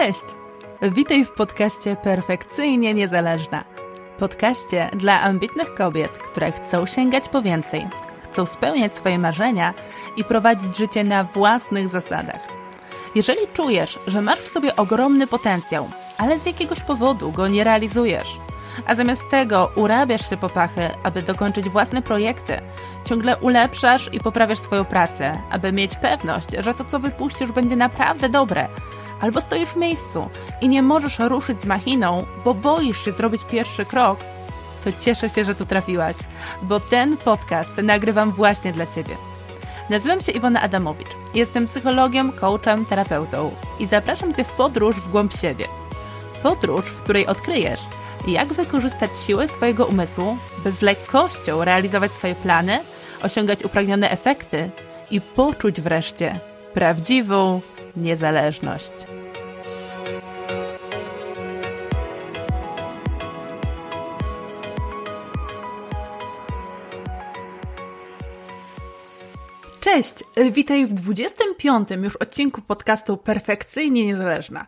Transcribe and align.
Cześć! 0.00 0.24
Witaj 0.82 1.24
w 1.24 1.30
podcaście 1.30 1.96
Perfekcyjnie 1.96 2.94
Niezależna. 2.94 3.64
Podcaście 4.18 4.90
dla 4.92 5.20
ambitnych 5.20 5.74
kobiet, 5.74 6.18
które 6.18 6.52
chcą 6.52 6.86
sięgać 6.86 7.28
po 7.28 7.42
więcej, 7.42 7.86
chcą 8.32 8.46
spełniać 8.46 8.96
swoje 8.96 9.18
marzenia 9.18 9.74
i 10.16 10.24
prowadzić 10.24 10.76
życie 10.76 11.04
na 11.04 11.24
własnych 11.24 11.88
zasadach. 11.88 12.40
Jeżeli 13.14 13.46
czujesz, 13.54 13.98
że 14.06 14.22
masz 14.22 14.38
w 14.38 14.48
sobie 14.48 14.76
ogromny 14.76 15.26
potencjał, 15.26 15.88
ale 16.18 16.38
z 16.38 16.46
jakiegoś 16.46 16.80
powodu 16.80 17.32
go 17.32 17.48
nie 17.48 17.64
realizujesz, 17.64 18.36
a 18.86 18.94
zamiast 18.94 19.30
tego 19.30 19.70
urabiasz 19.74 20.30
się 20.30 20.36
po 20.36 20.48
pachy, 20.48 20.90
aby 21.02 21.22
dokończyć 21.22 21.68
własne 21.68 22.02
projekty, 22.02 22.60
ciągle 23.04 23.36
ulepszasz 23.36 24.10
i 24.12 24.20
poprawiasz 24.20 24.58
swoją 24.58 24.84
pracę, 24.84 25.38
aby 25.50 25.72
mieć 25.72 25.96
pewność, 25.96 26.48
że 26.58 26.74
to, 26.74 26.84
co 26.84 26.98
wypuścisz, 26.98 27.52
będzie 27.52 27.76
naprawdę 27.76 28.28
dobre– 28.28 28.68
albo 29.20 29.40
stoisz 29.40 29.68
w 29.68 29.76
miejscu 29.76 30.28
i 30.60 30.68
nie 30.68 30.82
możesz 30.82 31.18
ruszyć 31.18 31.60
z 31.60 31.66
machiną, 31.66 32.26
bo 32.44 32.54
boisz 32.54 33.04
się 33.04 33.12
zrobić 33.12 33.42
pierwszy 33.50 33.84
krok, 33.84 34.18
to 34.84 34.90
cieszę 35.00 35.28
się, 35.28 35.44
że 35.44 35.54
tu 35.54 35.66
trafiłaś, 35.66 36.16
bo 36.62 36.80
ten 36.80 37.16
podcast 37.16 37.76
nagrywam 37.82 38.32
właśnie 38.32 38.72
dla 38.72 38.86
Ciebie. 38.86 39.16
Nazywam 39.90 40.20
się 40.20 40.32
Iwona 40.32 40.62
Adamowicz. 40.62 41.08
Jestem 41.34 41.66
psychologiem, 41.66 42.32
coachem, 42.32 42.86
terapeutą 42.86 43.50
i 43.78 43.86
zapraszam 43.86 44.34
Cię 44.34 44.44
w 44.44 44.52
podróż 44.52 44.96
w 44.96 45.10
głąb 45.10 45.32
siebie. 45.36 45.64
Podróż, 46.42 46.84
w 46.84 47.02
której 47.02 47.26
odkryjesz, 47.26 47.80
jak 48.26 48.52
wykorzystać 48.52 49.10
siłę 49.26 49.48
swojego 49.48 49.86
umysłu, 49.86 50.36
by 50.64 50.72
z 50.72 50.82
lekkością 50.82 51.64
realizować 51.64 52.12
swoje 52.12 52.34
plany, 52.34 52.78
osiągać 53.22 53.64
upragnione 53.64 54.10
efekty 54.10 54.70
i 55.10 55.20
poczuć 55.20 55.80
wreszcie 55.80 56.40
prawdziwą 56.74 57.60
niezależność. 57.96 58.92
Cześć, 69.94 70.14
witaj 70.50 70.86
w 70.86 70.94
25. 70.94 71.88
już 71.90 72.16
odcinku 72.16 72.62
podcastu 72.62 73.16
Perfekcyjnie 73.16 74.06
Niezależna. 74.06 74.66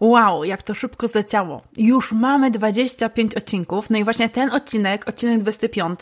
Wow, 0.00 0.44
jak 0.44 0.62
to 0.62 0.74
szybko 0.74 1.08
zleciało. 1.08 1.62
Już 1.76 2.12
mamy 2.12 2.50
25 2.50 3.34
odcinków, 3.34 3.90
no 3.90 3.98
i 3.98 4.04
właśnie 4.04 4.28
ten 4.28 4.50
odcinek, 4.50 5.08
odcinek 5.08 5.40
25, 5.40 6.00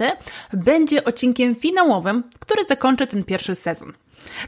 będzie 0.53 1.05
odcinkiem 1.05 1.55
finałowym, 1.55 2.23
który 2.39 2.65
zakończy 2.69 3.07
ten 3.07 3.25
pierwszy 3.25 3.55
sezon. 3.55 3.93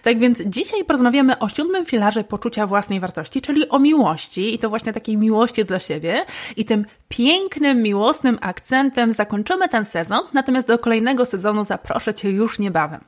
Tak 0.03 0.19
więc 0.19 0.43
dzisiaj 0.47 0.85
porozmawiamy 0.85 1.39
o 1.39 1.49
siódmym 1.49 1.85
filarze 1.85 2.25
poczucia 2.25 2.67
własnej 2.67 3.01
wartości, 3.01 3.41
czyli 3.41 3.69
o 3.69 3.79
miłości 3.79 4.55
i 4.55 4.59
to 4.59 4.69
właśnie 4.69 4.93
takiej 4.93 5.17
miłości 5.17 5.65
dla 5.65 5.79
siebie 5.79 6.25
i 6.57 6.65
tym 6.65 6.87
pięknym, 7.09 7.83
miłosnym 7.83 8.39
akcentem 8.41 9.13
zakończymy 9.13 9.69
ten 9.69 9.85
sezon, 9.85 10.21
natomiast 10.33 10.67
do 10.67 10.79
kolejnego 10.79 11.25
sezonu 11.25 11.65
zaproszę 11.65 12.15
Cię 12.15 12.31
już 12.31 12.59
niebawem. 12.59 13.01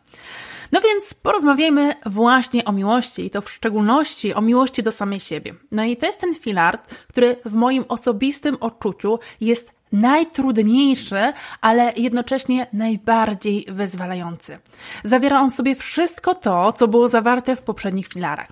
No 0.73 0.81
więc 0.81 1.15
porozmawiajmy 1.15 1.95
właśnie 2.07 2.65
o 2.65 2.73
miłości 2.73 3.27
i 3.27 3.31
to 3.31 3.41
w 3.41 3.51
szczególności 3.51 4.35
o 4.35 4.41
miłości 4.41 4.83
do 4.83 4.93
samej 4.93 5.21
siebie. 5.21 5.55
No 5.73 5.85
i 5.85 5.97
to 5.97 6.07
jest 6.07 6.21
ten 6.21 6.35
filar, 6.35 6.83
który 7.09 7.37
w 7.45 7.53
moim 7.53 7.85
osobistym 7.89 8.57
odczuciu 8.61 9.19
jest 9.41 9.76
najtrudniejszy, 10.01 11.33
ale 11.61 11.93
jednocześnie 11.97 12.67
najbardziej 12.73 13.67
wyzwalający. 13.69 14.59
Zawiera 15.05 15.41
on 15.41 15.51
sobie 15.51 15.75
wszystko 15.75 16.35
to, 16.35 16.73
co 16.73 16.89
było 16.89 17.09
zawarte 17.09 17.57
w 17.57 17.63
poprzednich 17.63 18.09
filarach. 18.09 18.49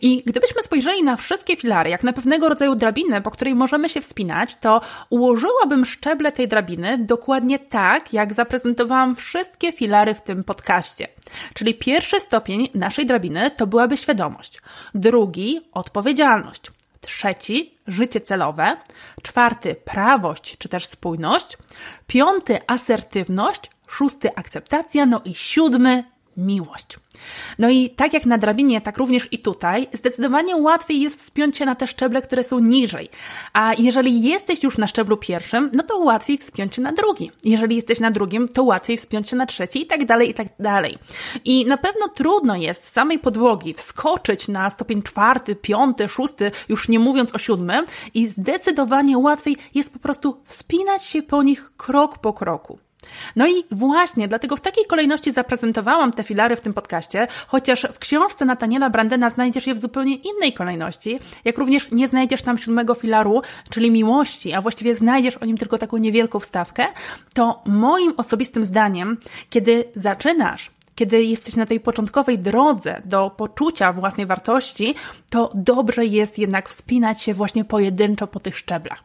I 0.00 0.22
gdybyśmy 0.26 0.62
spojrzeli 0.62 1.02
na 1.02 1.16
wszystkie 1.16 1.56
filary, 1.56 1.90
jak 1.90 2.02
na 2.02 2.12
pewnego 2.12 2.48
rodzaju 2.48 2.74
drabinę, 2.74 3.22
po 3.22 3.30
której 3.30 3.54
możemy 3.54 3.88
się 3.88 4.00
wspinać, 4.00 4.56
to 4.56 4.80
ułożyłabym 5.10 5.84
szczeble 5.84 6.32
tej 6.32 6.48
drabiny 6.48 6.98
dokładnie 6.98 7.58
tak, 7.58 8.12
jak 8.12 8.34
zaprezentowałam 8.34 9.16
wszystkie 9.16 9.72
filary 9.72 10.14
w 10.14 10.22
tym 10.22 10.44
podcaście. 10.44 11.08
Czyli 11.54 11.74
pierwszy 11.74 12.20
stopień 12.20 12.68
naszej 12.74 13.06
drabiny 13.06 13.50
to 13.50 13.66
byłaby 13.66 13.96
świadomość, 13.96 14.60
drugi 14.94 15.60
odpowiedzialność, 15.72 16.70
trzeci 17.02 17.78
życie 17.86 18.20
celowe, 18.20 18.76
czwarty 19.22 19.74
prawość 19.74 20.58
czy 20.58 20.68
też 20.68 20.86
spójność, 20.86 21.58
piąty 22.06 22.58
asertywność, 22.66 23.70
szósty 23.86 24.34
akceptacja, 24.36 25.06
no 25.06 25.20
i 25.24 25.34
siódmy 25.34 26.04
miłość. 26.36 26.98
No 27.58 27.70
i 27.70 27.90
tak 27.90 28.12
jak 28.12 28.26
na 28.26 28.38
drabinie, 28.38 28.80
tak 28.80 28.98
również 28.98 29.28
i 29.30 29.38
tutaj, 29.38 29.88
zdecydowanie 29.92 30.56
łatwiej 30.56 31.00
jest 31.00 31.18
wspiąć 31.18 31.56
się 31.56 31.66
na 31.66 31.74
te 31.74 31.86
szczeble, 31.86 32.22
które 32.22 32.44
są 32.44 32.58
niżej. 32.58 33.08
A 33.52 33.74
jeżeli 33.78 34.22
jesteś 34.22 34.62
już 34.62 34.78
na 34.78 34.86
szczeblu 34.86 35.16
pierwszym, 35.16 35.70
no 35.72 35.82
to 35.82 35.98
łatwiej 35.98 36.38
wspiąć 36.38 36.74
się 36.74 36.82
na 36.82 36.92
drugi. 36.92 37.30
Jeżeli 37.44 37.76
jesteś 37.76 38.00
na 38.00 38.10
drugim, 38.10 38.48
to 38.48 38.62
łatwiej 38.62 38.96
wspiąć 38.96 39.28
się 39.28 39.36
na 39.36 39.46
trzeci 39.46 39.82
i 39.82 39.86
tak 39.86 40.04
dalej, 40.04 40.30
i 40.30 40.34
tak 40.34 40.48
dalej. 40.58 40.98
I 41.44 41.66
na 41.66 41.76
pewno 41.76 42.08
trudno 42.08 42.56
jest 42.56 42.84
z 42.84 42.92
samej 42.92 43.18
podłogi 43.18 43.74
wskoczyć 43.74 44.48
na 44.48 44.70
stopień 44.70 45.02
czwarty, 45.02 45.54
piąty, 45.54 46.08
szósty, 46.08 46.50
już 46.68 46.88
nie 46.88 46.98
mówiąc 46.98 47.34
o 47.34 47.38
siódmym 47.38 47.86
i 48.14 48.28
zdecydowanie 48.28 49.18
łatwiej 49.18 49.56
jest 49.74 49.92
po 49.92 49.98
prostu 49.98 50.36
wspinać 50.44 51.04
się 51.04 51.22
po 51.22 51.42
nich 51.42 51.72
krok 51.76 52.18
po 52.18 52.32
kroku. 52.32 52.78
No 53.36 53.46
i 53.46 53.64
właśnie 53.70 54.28
dlatego 54.28 54.56
w 54.56 54.60
takiej 54.60 54.84
kolejności 54.86 55.32
zaprezentowałam 55.32 56.12
te 56.12 56.22
filary 56.22 56.56
w 56.56 56.60
tym 56.60 56.74
podcaście, 56.74 57.26
chociaż 57.46 57.86
w 57.92 57.98
książce 57.98 58.44
Nataniela 58.44 58.90
Brandena 58.90 59.30
znajdziesz 59.30 59.66
je 59.66 59.74
w 59.74 59.78
zupełnie 59.78 60.14
innej 60.16 60.52
kolejności, 60.52 61.18
jak 61.44 61.58
również 61.58 61.90
nie 61.90 62.08
znajdziesz 62.08 62.42
tam 62.42 62.58
siódmego 62.58 62.94
filaru, 62.94 63.42
czyli 63.70 63.90
miłości, 63.90 64.52
a 64.52 64.60
właściwie 64.60 64.94
znajdziesz 64.94 65.36
o 65.36 65.44
nim 65.44 65.58
tylko 65.58 65.78
taką 65.78 65.96
niewielką 65.96 66.40
wstawkę, 66.40 66.86
to 67.34 67.62
moim 67.66 68.12
osobistym 68.16 68.64
zdaniem, 68.64 69.16
kiedy 69.50 69.84
zaczynasz 69.96 70.70
kiedy 70.94 71.22
jesteś 71.22 71.56
na 71.56 71.66
tej 71.66 71.80
początkowej 71.80 72.38
drodze 72.38 73.02
do 73.04 73.30
poczucia 73.30 73.92
własnej 73.92 74.26
wartości, 74.26 74.94
to 75.30 75.50
dobrze 75.54 76.06
jest 76.06 76.38
jednak 76.38 76.68
wspinać 76.68 77.22
się 77.22 77.34
właśnie 77.34 77.64
pojedynczo 77.64 78.26
po 78.26 78.40
tych 78.40 78.58
szczeblach. 78.58 79.04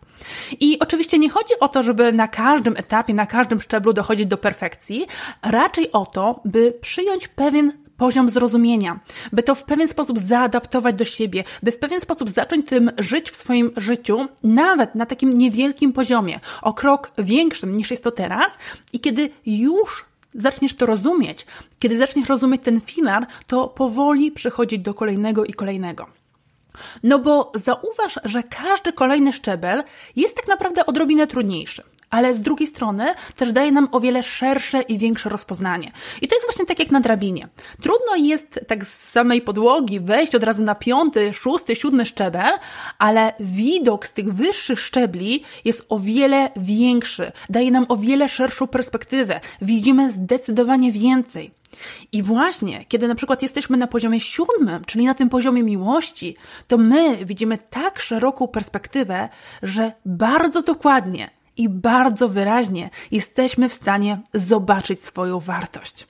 I 0.59 0.80
oczywiście 0.80 1.20
nie 1.20 1.30
chodzi 1.30 1.53
o 1.59 1.68
to, 1.68 1.84
żeby 1.84 2.12
na 2.14 2.28
każdym 2.28 2.78
etapie, 2.78 3.14
na 3.14 3.25
każdym 3.25 3.62
szczeblu 3.62 3.94
dochodzić 3.94 4.28
do 4.28 4.38
perfekcji, 4.38 5.08
raczej 5.44 5.92
o 5.92 6.06
to, 6.06 6.42
by 6.46 6.74
przyjąć 6.81 7.28
pewien 7.28 7.72
poziom 7.98 8.30
zrozumienia, 8.30 9.00
by 9.34 9.44
to 9.44 9.56
w 9.56 9.64
pewien 9.64 9.88
sposób 9.88 10.19
zaadaptować 10.19 10.96
do 10.96 11.06
siebie, 11.06 11.44
by 11.64 11.72
w 11.72 11.80
pewien 11.80 12.02
sposób 12.02 12.30
zacząć 12.30 12.66
tym 12.66 12.92
żyć 12.98 13.31
w 13.31 13.36
swoim 13.36 13.72
życiu, 13.78 14.28
nawet 14.44 14.96
na 14.96 15.06
takim 15.06 15.34
niewielkim 15.34 15.94
poziomie, 15.94 16.40
o 16.62 16.74
krok 16.74 17.12
większym 17.18 17.78
niż 17.78 17.92
jest 17.92 18.04
to 18.04 18.12
teraz, 18.12 18.52
i 18.94 19.00
kiedy 19.00 19.30
już 19.46 20.06
zaczniesz 20.38 20.75
to 20.75 20.86
rozumieć, 20.86 21.46
kiedy 21.80 21.98
zaczniesz 21.98 22.30
rozumieć 22.30 22.62
ten 22.64 22.81
filar, 22.81 23.28
to 23.48 23.68
powoli 23.68 24.31
przechodzić 24.31 24.80
do 24.80 24.94
kolejnego 24.94 25.46
i 25.46 25.53
kolejnego. 25.53 26.08
No 27.03 27.20
bo 27.20 27.52
zauważ, 27.56 28.20
że 28.24 28.44
każdy 28.44 28.94
kolejny 28.94 29.34
szczebel 29.34 29.84
jest 30.16 30.36
tak 30.36 30.48
naprawdę 30.48 30.86
odrobinę 30.86 31.28
trudniejszy 31.28 31.84
ale 32.09 32.34
z 32.34 32.41
drugiej 32.41 32.68
strony 32.68 33.13
też 33.35 33.53
daje 33.53 33.72
nam 33.72 33.88
o 33.91 34.00
wiele 34.00 34.23
szersze 34.23 34.81
i 34.81 34.97
większe 34.97 35.29
rozpoznanie. 35.29 35.91
I 36.22 36.28
to 36.28 36.35
jest 36.35 36.47
właśnie 36.47 36.66
tak 36.66 36.79
jak 36.79 36.91
na 36.91 37.00
drabinie. 37.00 37.47
Trudno 37.81 38.16
jest 38.16 38.59
tak 38.68 38.85
z 38.85 39.09
samej 39.12 39.41
podłogi 39.41 40.00
wejść 40.00 40.35
od 40.35 40.44
razu 40.44 40.63
na 40.63 40.75
piąty, 40.75 41.34
szósty, 41.34 41.75
siódmy 41.75 42.06
szczebel, 42.06 42.51
ale 43.00 43.34
widok 43.40 44.07
z 44.07 44.13
tych 44.13 44.34
wyższych 44.34 44.79
szczebli 44.79 45.44
jest 45.66 45.85
o 45.90 46.00
wiele 46.00 46.50
większy, 46.56 47.31
daje 47.50 47.72
nam 47.72 47.85
o 47.90 47.97
wiele 47.97 48.29
szerszą 48.29 48.68
perspektywę. 48.68 49.39
Widzimy 49.62 50.12
zdecydowanie 50.12 50.91
więcej. 50.91 51.57
I 52.12 52.24
właśnie, 52.24 52.85
kiedy 52.88 53.07
na 53.07 53.16
przykład 53.16 53.41
jesteśmy 53.41 53.78
na 53.78 53.88
poziomie 53.88 54.19
siódmym, 54.19 54.85
czyli 54.85 55.06
na 55.06 55.13
tym 55.13 55.29
poziomie 55.29 55.63
miłości, 55.63 56.35
to 56.68 56.78
my 56.78 57.25
widzimy 57.25 57.57
tak 57.69 58.00
szeroką 58.00 58.48
perspektywę, 58.48 59.30
że 59.63 59.92
bardzo 60.06 60.62
dokładnie 60.62 61.37
i 61.57 61.69
bardzo 61.69 62.30
wyraźnie 62.30 62.89
jesteśmy 63.12 63.69
w 63.69 63.74
stanie 63.74 64.19
zobaczyć 64.33 65.04
swoją 65.04 65.39
wartość. 65.39 66.07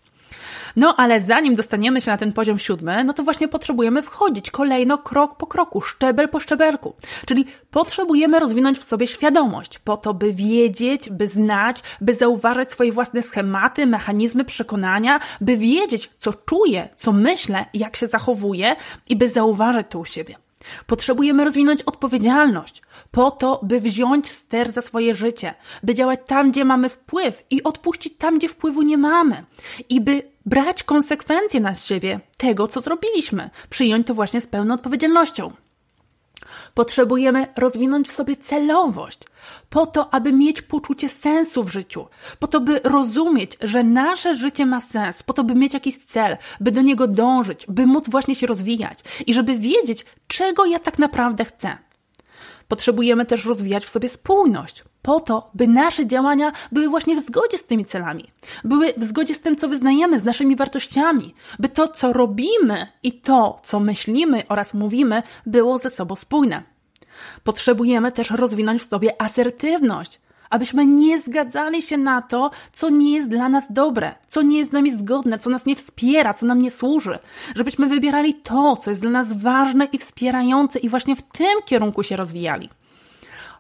No 0.76 0.96
ale 0.96 1.22
zanim 1.22 1.56
dostaniemy 1.56 2.02
się 2.02 2.12
na 2.12 2.18
ten 2.18 2.34
poziom 2.34 2.60
siódmy, 2.60 3.04
no 3.04 3.14
to 3.14 3.24
właśnie 3.24 3.48
potrzebujemy 3.48 4.02
wchodzić 4.02 4.52
kolejno 4.52 4.98
krok 4.98 5.38
po 5.38 5.48
kroku, 5.48 5.82
szczebel 5.82 6.30
po 6.30 6.40
szczebelku. 6.40 6.94
Czyli 7.26 7.46
potrzebujemy 7.72 8.40
rozwinąć 8.40 8.80
w 8.80 8.84
sobie 8.84 9.08
świadomość 9.08 9.80
po 9.80 9.98
to, 9.98 10.14
by 10.14 10.34
wiedzieć, 10.34 11.10
by 11.10 11.28
znać, 11.28 11.82
by 12.02 12.14
zauważać 12.14 12.72
swoje 12.72 12.92
własne 12.92 13.22
schematy, 13.22 13.86
mechanizmy 13.86 14.46
przekonania, 14.46 15.20
by 15.42 15.58
wiedzieć, 15.58 16.10
co 16.20 16.34
czuję, 16.34 16.90
co 16.98 17.12
myślę, 17.12 17.66
jak 17.74 17.96
się 17.96 18.08
zachowuję 18.08 18.76
i 19.10 19.16
by 19.16 19.30
zauważać 19.30 19.86
to 19.90 20.00
u 20.00 20.06
siebie. 20.06 20.47
Potrzebujemy 20.88 21.46
rozwinąć 21.46 21.82
odpowiedzialność 21.82 22.82
po 23.12 23.32
to, 23.32 23.60
by 23.64 23.82
wziąć 23.82 24.28
ster 24.32 24.72
za 24.72 24.82
swoje 24.82 25.16
życie, 25.16 25.54
by 25.84 25.94
działać 25.94 26.20
tam, 26.28 26.52
gdzie 26.52 26.66
mamy 26.66 26.90
wpływ 26.90 27.44
i 27.50 27.64
odpuścić 27.64 28.14
tam, 28.18 28.38
gdzie 28.38 28.50
wpływu 28.50 28.82
nie 28.82 28.98
mamy. 28.98 29.44
I 29.90 30.02
by 30.02 30.22
brać 30.46 30.84
konsekwencje 30.84 31.60
na 31.60 31.76
siebie 31.76 32.20
tego, 32.38 32.68
co 32.68 32.82
zrobiliśmy, 32.82 33.50
przyjąć 33.70 34.08
to 34.08 34.14
właśnie 34.14 34.42
z 34.42 34.48
pełną 34.48 34.74
odpowiedzialnością. 34.74 35.52
Potrzebujemy 36.74 37.48
rozwinąć 37.58 38.08
w 38.08 38.12
sobie 38.12 38.36
celowość, 38.38 39.20
po 39.70 39.86
to, 39.86 40.14
aby 40.14 40.34
mieć 40.34 40.62
poczucie 40.62 41.10
sensu 41.10 41.64
w 41.64 41.72
życiu, 41.72 42.08
po 42.40 42.48
to, 42.48 42.60
by 42.60 42.82
rozumieć, 42.84 43.58
że 43.62 43.84
nasze 43.84 44.36
życie 44.36 44.66
ma 44.66 44.82
sens, 44.82 45.24
po 45.24 45.34
to, 45.34 45.44
by 45.44 45.56
mieć 45.56 45.74
jakiś 45.74 45.98
cel, 45.98 46.38
by 46.60 46.72
do 46.72 46.82
niego 46.82 47.08
dążyć, 47.08 47.66
by 47.70 47.86
móc 47.86 48.10
właśnie 48.10 48.36
się 48.36 48.48
rozwijać 48.48 49.00
i 49.26 49.34
żeby 49.34 49.58
wiedzieć, 49.58 50.06
czego 50.28 50.66
ja 50.66 50.80
tak 50.80 51.00
naprawdę 51.00 51.46
chcę. 51.46 51.87
Potrzebujemy 52.68 53.26
też 53.26 53.46
rozwijać 53.46 53.86
w 53.86 53.90
sobie 53.90 54.10
spójność, 54.10 54.84
po 55.02 55.20
to, 55.20 55.50
by 55.54 55.68
nasze 55.68 56.08
działania 56.08 56.52
były 56.72 56.90
właśnie 56.90 57.22
w 57.22 57.26
zgodzie 57.26 57.58
z 57.58 57.66
tymi 57.66 57.86
celami, 57.86 58.32
były 58.64 58.94
w 58.98 59.04
zgodzie 59.04 59.36
z 59.36 59.42
tym, 59.42 59.56
co 59.56 59.68
wyznajemy, 59.68 60.20
z 60.20 60.24
naszymi 60.24 60.56
wartościami, 60.56 61.34
by 61.60 61.70
to, 61.70 61.88
co 61.88 62.14
robimy 62.14 62.88
i 63.04 63.12
to, 63.12 63.60
co 63.64 63.80
myślimy 63.80 64.44
oraz 64.50 64.74
mówimy, 64.74 65.24
było 65.46 65.80
ze 65.80 65.90
sobą 65.90 66.16
spójne. 66.16 66.64
Potrzebujemy 67.44 68.12
też 68.12 68.30
rozwinąć 68.32 68.82
w 68.82 68.90
sobie 68.90 69.22
asertywność, 69.22 70.20
abyśmy 70.50 70.86
nie 70.86 71.20
zgadzali 71.20 71.82
się 71.82 71.98
na 71.98 72.22
to, 72.22 72.52
co 72.74 72.90
nie 72.90 73.16
jest 73.16 73.30
dla 73.30 73.50
nas 73.50 73.64
dobre, 73.70 74.16
co 74.28 74.42
nie 74.42 74.58
jest 74.58 74.70
z 74.70 74.74
nami 74.74 74.92
zgodne, 74.92 75.40
co 75.40 75.50
nas 75.50 75.66
nie 75.66 75.76
wspiera, 75.76 76.34
co 76.34 76.46
nam 76.46 76.60
nie 76.60 76.72
służy, 76.72 77.20
żebyśmy 77.56 77.88
wybierali 77.88 78.34
to, 78.34 78.78
co 78.78 78.90
jest 78.90 79.02
dla 79.02 79.12
nas 79.12 79.42
ważne 79.42 79.86
i 79.86 79.98
wspierające 79.98 80.80
i 80.80 80.90
właśnie 80.90 81.16
w 81.16 81.22
tym 81.22 81.62
kierunku 81.66 82.04
się 82.04 82.16
rozwijali. 82.16 82.70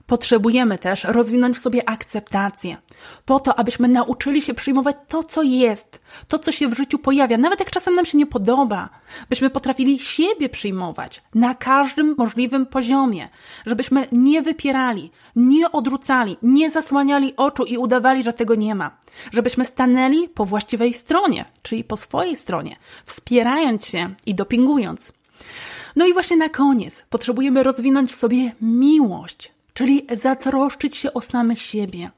Potrzebujemy 0.07 0.77
też 0.77 1.03
rozwinąć 1.03 1.57
w 1.57 1.61
sobie 1.61 1.89
akceptację, 1.89 2.77
po 3.25 3.39
to, 3.39 3.59
abyśmy 3.59 3.87
nauczyli 3.87 4.41
się 4.41 4.53
przyjmować 4.53 4.95
to, 5.07 5.23
co 5.23 5.43
jest, 5.43 6.01
to, 6.27 6.39
co 6.39 6.51
się 6.51 6.67
w 6.67 6.75
życiu 6.75 6.99
pojawia, 6.99 7.37
nawet 7.37 7.59
jak 7.59 7.71
czasem 7.71 7.95
nam 7.95 8.05
się 8.05 8.17
nie 8.17 8.25
podoba, 8.25 8.89
byśmy 9.29 9.49
potrafili 9.49 9.99
siebie 9.99 10.49
przyjmować 10.49 11.23
na 11.35 11.55
każdym 11.55 12.15
możliwym 12.17 12.65
poziomie, 12.65 13.29
żebyśmy 13.65 14.07
nie 14.11 14.41
wypierali, 14.41 15.11
nie 15.35 15.71
odrzucali, 15.71 16.37
nie 16.41 16.69
zasłaniali 16.71 17.35
oczu 17.35 17.63
i 17.63 17.77
udawali, 17.77 18.23
że 18.23 18.33
tego 18.33 18.55
nie 18.55 18.75
ma, 18.75 18.97
żebyśmy 19.31 19.65
stanęli 19.65 20.29
po 20.29 20.45
właściwej 20.45 20.93
stronie, 20.93 21.45
czyli 21.61 21.83
po 21.83 21.97
swojej 21.97 22.35
stronie, 22.35 22.75
wspierając 23.05 23.85
się 23.85 24.09
i 24.25 24.35
dopingując. 24.35 25.11
No 25.95 26.05
i 26.05 26.13
właśnie 26.13 26.37
na 26.37 26.49
koniec 26.49 27.05
potrzebujemy 27.09 27.63
rozwinąć 27.63 28.11
w 28.11 28.19
sobie 28.19 28.51
miłość 28.61 29.56
czyli 29.77 30.07
zatroszczyć 30.11 30.95
się 30.95 31.13
o 31.13 31.21
samych 31.21 31.61
siebie, 31.61 32.11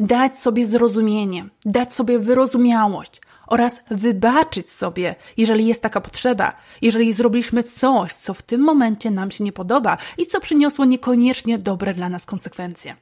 dać 0.00 0.38
sobie 0.38 0.66
zrozumienie, 0.66 1.44
dać 1.64 1.94
sobie 1.94 2.18
wyrozumiałość 2.18 3.20
oraz 3.46 3.80
wybaczyć 3.90 4.72
sobie, 4.72 5.14
jeżeli 5.36 5.66
jest 5.66 5.82
taka 5.82 6.00
potrzeba, 6.00 6.56
jeżeli 6.82 7.12
zrobiliśmy 7.12 7.62
coś, 7.62 8.14
co 8.14 8.34
w 8.34 8.42
tym 8.42 8.60
momencie 8.60 9.10
nam 9.10 9.30
się 9.30 9.44
nie 9.44 9.52
podoba 9.52 9.98
i 10.18 10.26
co 10.26 10.40
przyniosło 10.40 10.84
niekoniecznie 10.84 11.58
dobre 11.58 11.94
dla 11.94 12.08
nas 12.08 12.24
konsekwencje. 12.24 12.96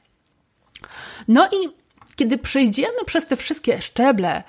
No 1.28 1.46
i 1.46 1.68
kiedy 2.16 2.38
przejdziemy 2.38 3.04
przez 3.06 3.26
te 3.26 3.36
wszystkie 3.36 3.82
szczeble, 3.82 4.42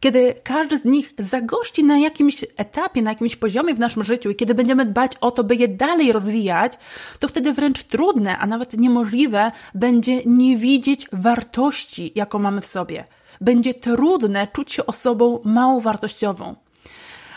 kiedy 0.00 0.34
każdy 0.42 0.78
z 0.78 0.84
nich 0.84 1.14
zagości 1.18 1.84
na 1.84 1.98
jakimś 1.98 2.44
etapie, 2.56 3.02
na 3.02 3.10
jakimś 3.10 3.36
poziomie 3.36 3.74
w 3.74 3.78
naszym 3.78 4.04
życiu 4.04 4.30
i 4.30 4.34
kiedy 4.34 4.54
będziemy 4.54 4.86
dbać 4.86 5.12
o 5.20 5.30
to, 5.30 5.44
by 5.44 5.56
je 5.56 5.68
dalej 5.68 6.12
rozwijać, 6.12 6.72
to 7.18 7.28
wtedy 7.28 7.52
wręcz 7.52 7.84
trudne, 7.84 8.38
a 8.38 8.46
nawet 8.46 8.72
niemożliwe 8.72 9.52
będzie 9.74 10.22
nie 10.24 10.56
widzieć 10.56 11.06
wartości, 11.12 12.12
jaką 12.14 12.38
mamy 12.38 12.60
w 12.60 12.66
sobie. 12.66 13.04
Będzie 13.40 13.74
trudne 13.74 14.48
czuć 14.52 14.72
się 14.72 14.86
osobą 14.86 15.40
mało 15.44 15.80
wartościową. 15.80 16.54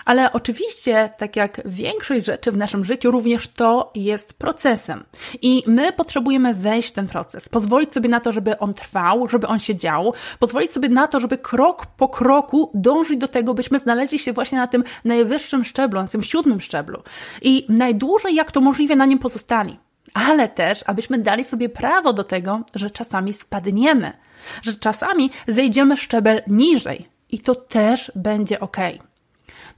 Ale 0.06 0.34
oczywiście, 0.34 1.10
tak 1.18 1.36
jak 1.36 1.62
większość 1.66 2.26
rzeczy 2.26 2.52
w 2.52 2.58
naszym 2.58 2.86
życiu, 2.86 3.12
również 3.12 3.48
to 3.48 3.92
jest 3.96 4.34
procesem. 4.34 5.04
I 5.42 5.64
my 5.68 5.94
potrzebujemy 5.94 6.54
wejść 6.54 6.90
w 6.90 6.94
ten 6.94 7.08
proces, 7.08 7.50
pozwolić 7.50 7.94
sobie 7.94 8.10
na 8.10 8.20
to, 8.20 8.32
żeby 8.32 8.60
on 8.60 8.74
trwał, 8.74 9.28
żeby 9.28 9.48
on 9.48 9.60
się 9.60 9.76
dział, 9.76 10.14
pozwolić 10.40 10.72
sobie 10.72 10.90
na 10.90 11.08
to, 11.08 11.20
żeby 11.20 11.38
krok 11.38 11.86
po 11.86 12.10
kroku 12.10 12.72
dążyć 12.74 13.18
do 13.18 13.28
tego, 13.28 13.54
byśmy 13.54 13.80
znaleźli 13.80 14.20
się 14.20 14.34
właśnie 14.34 14.58
na 14.58 14.68
tym 14.68 14.84
najwyższym 15.06 15.64
szczeblu, 15.64 16.02
na 16.02 16.08
tym 16.08 16.24
siódmym 16.24 16.62
szczeblu. 16.62 17.04
I 17.42 17.66
najdłużej 17.70 18.36
jak 18.36 18.52
to 18.52 18.62
możliwe 18.62 18.96
na 18.96 19.06
nim 19.06 19.20
pozostali. 19.20 19.80
Ale 20.14 20.50
też, 20.50 20.84
abyśmy 20.88 21.18
dali 21.18 21.44
sobie 21.44 21.70
prawo 21.70 22.14
do 22.14 22.24
tego, 22.24 22.62
że 22.76 22.90
czasami 22.90 23.34
spadniemy, 23.34 24.14
że 24.62 24.74
czasami 24.74 25.32
zejdziemy 25.48 25.98
szczebel 25.98 26.42
niżej. 26.48 27.10
I 27.30 27.40
to 27.40 27.56
też 27.56 28.12
będzie 28.16 28.60
ok. 28.60 28.78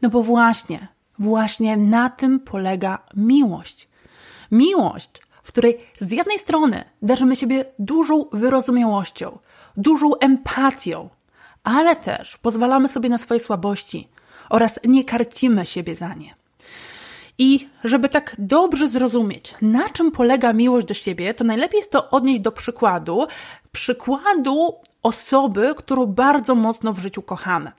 No 0.02 0.10
bo 0.10 0.24
właśnie, 0.24 0.88
właśnie 1.20 1.78
na 1.78 2.10
tym 2.10 2.40
polega 2.40 3.00
miłość. 3.16 3.88
Miłość, 4.52 5.10
w 5.44 5.48
której 5.48 5.78
z 6.00 6.12
jednej 6.12 6.40
strony 6.40 6.84
darzymy 7.02 7.36
siebie 7.36 7.66
dużą 7.80 8.26
wyrozumiałością, 8.32 9.38
dużą 9.78 10.16
empatią, 10.16 11.10
ale 11.64 11.96
też 11.96 12.38
pozwalamy 12.38 12.90
sobie 12.90 13.10
na 13.10 13.18
swoje 13.18 13.40
słabości 13.40 14.08
oraz 14.50 14.80
nie 14.84 15.04
karcimy 15.04 15.66
siebie 15.66 15.96
za 15.96 16.14
nie. 16.14 16.36
I 17.38 17.70
żeby 17.84 18.10
tak 18.10 18.36
dobrze 18.40 18.90
zrozumieć, 18.90 19.56
na 19.62 19.90
czym 19.90 20.12
polega 20.12 20.54
miłość 20.54 20.88
do 20.88 20.94
siebie, 20.94 21.34
to 21.34 21.44
najlepiej 21.44 21.78
jest 21.78 21.92
to 21.92 22.10
odnieść 22.10 22.42
do 22.42 22.52
przykładu, 22.52 23.28
przykładu 23.72 24.76
osoby, 25.04 25.76
którą 25.78 26.06
bardzo 26.06 26.56
mocno 26.56 26.94
w 26.94 27.00
życiu 27.00 27.22
kochamy. 27.22 27.72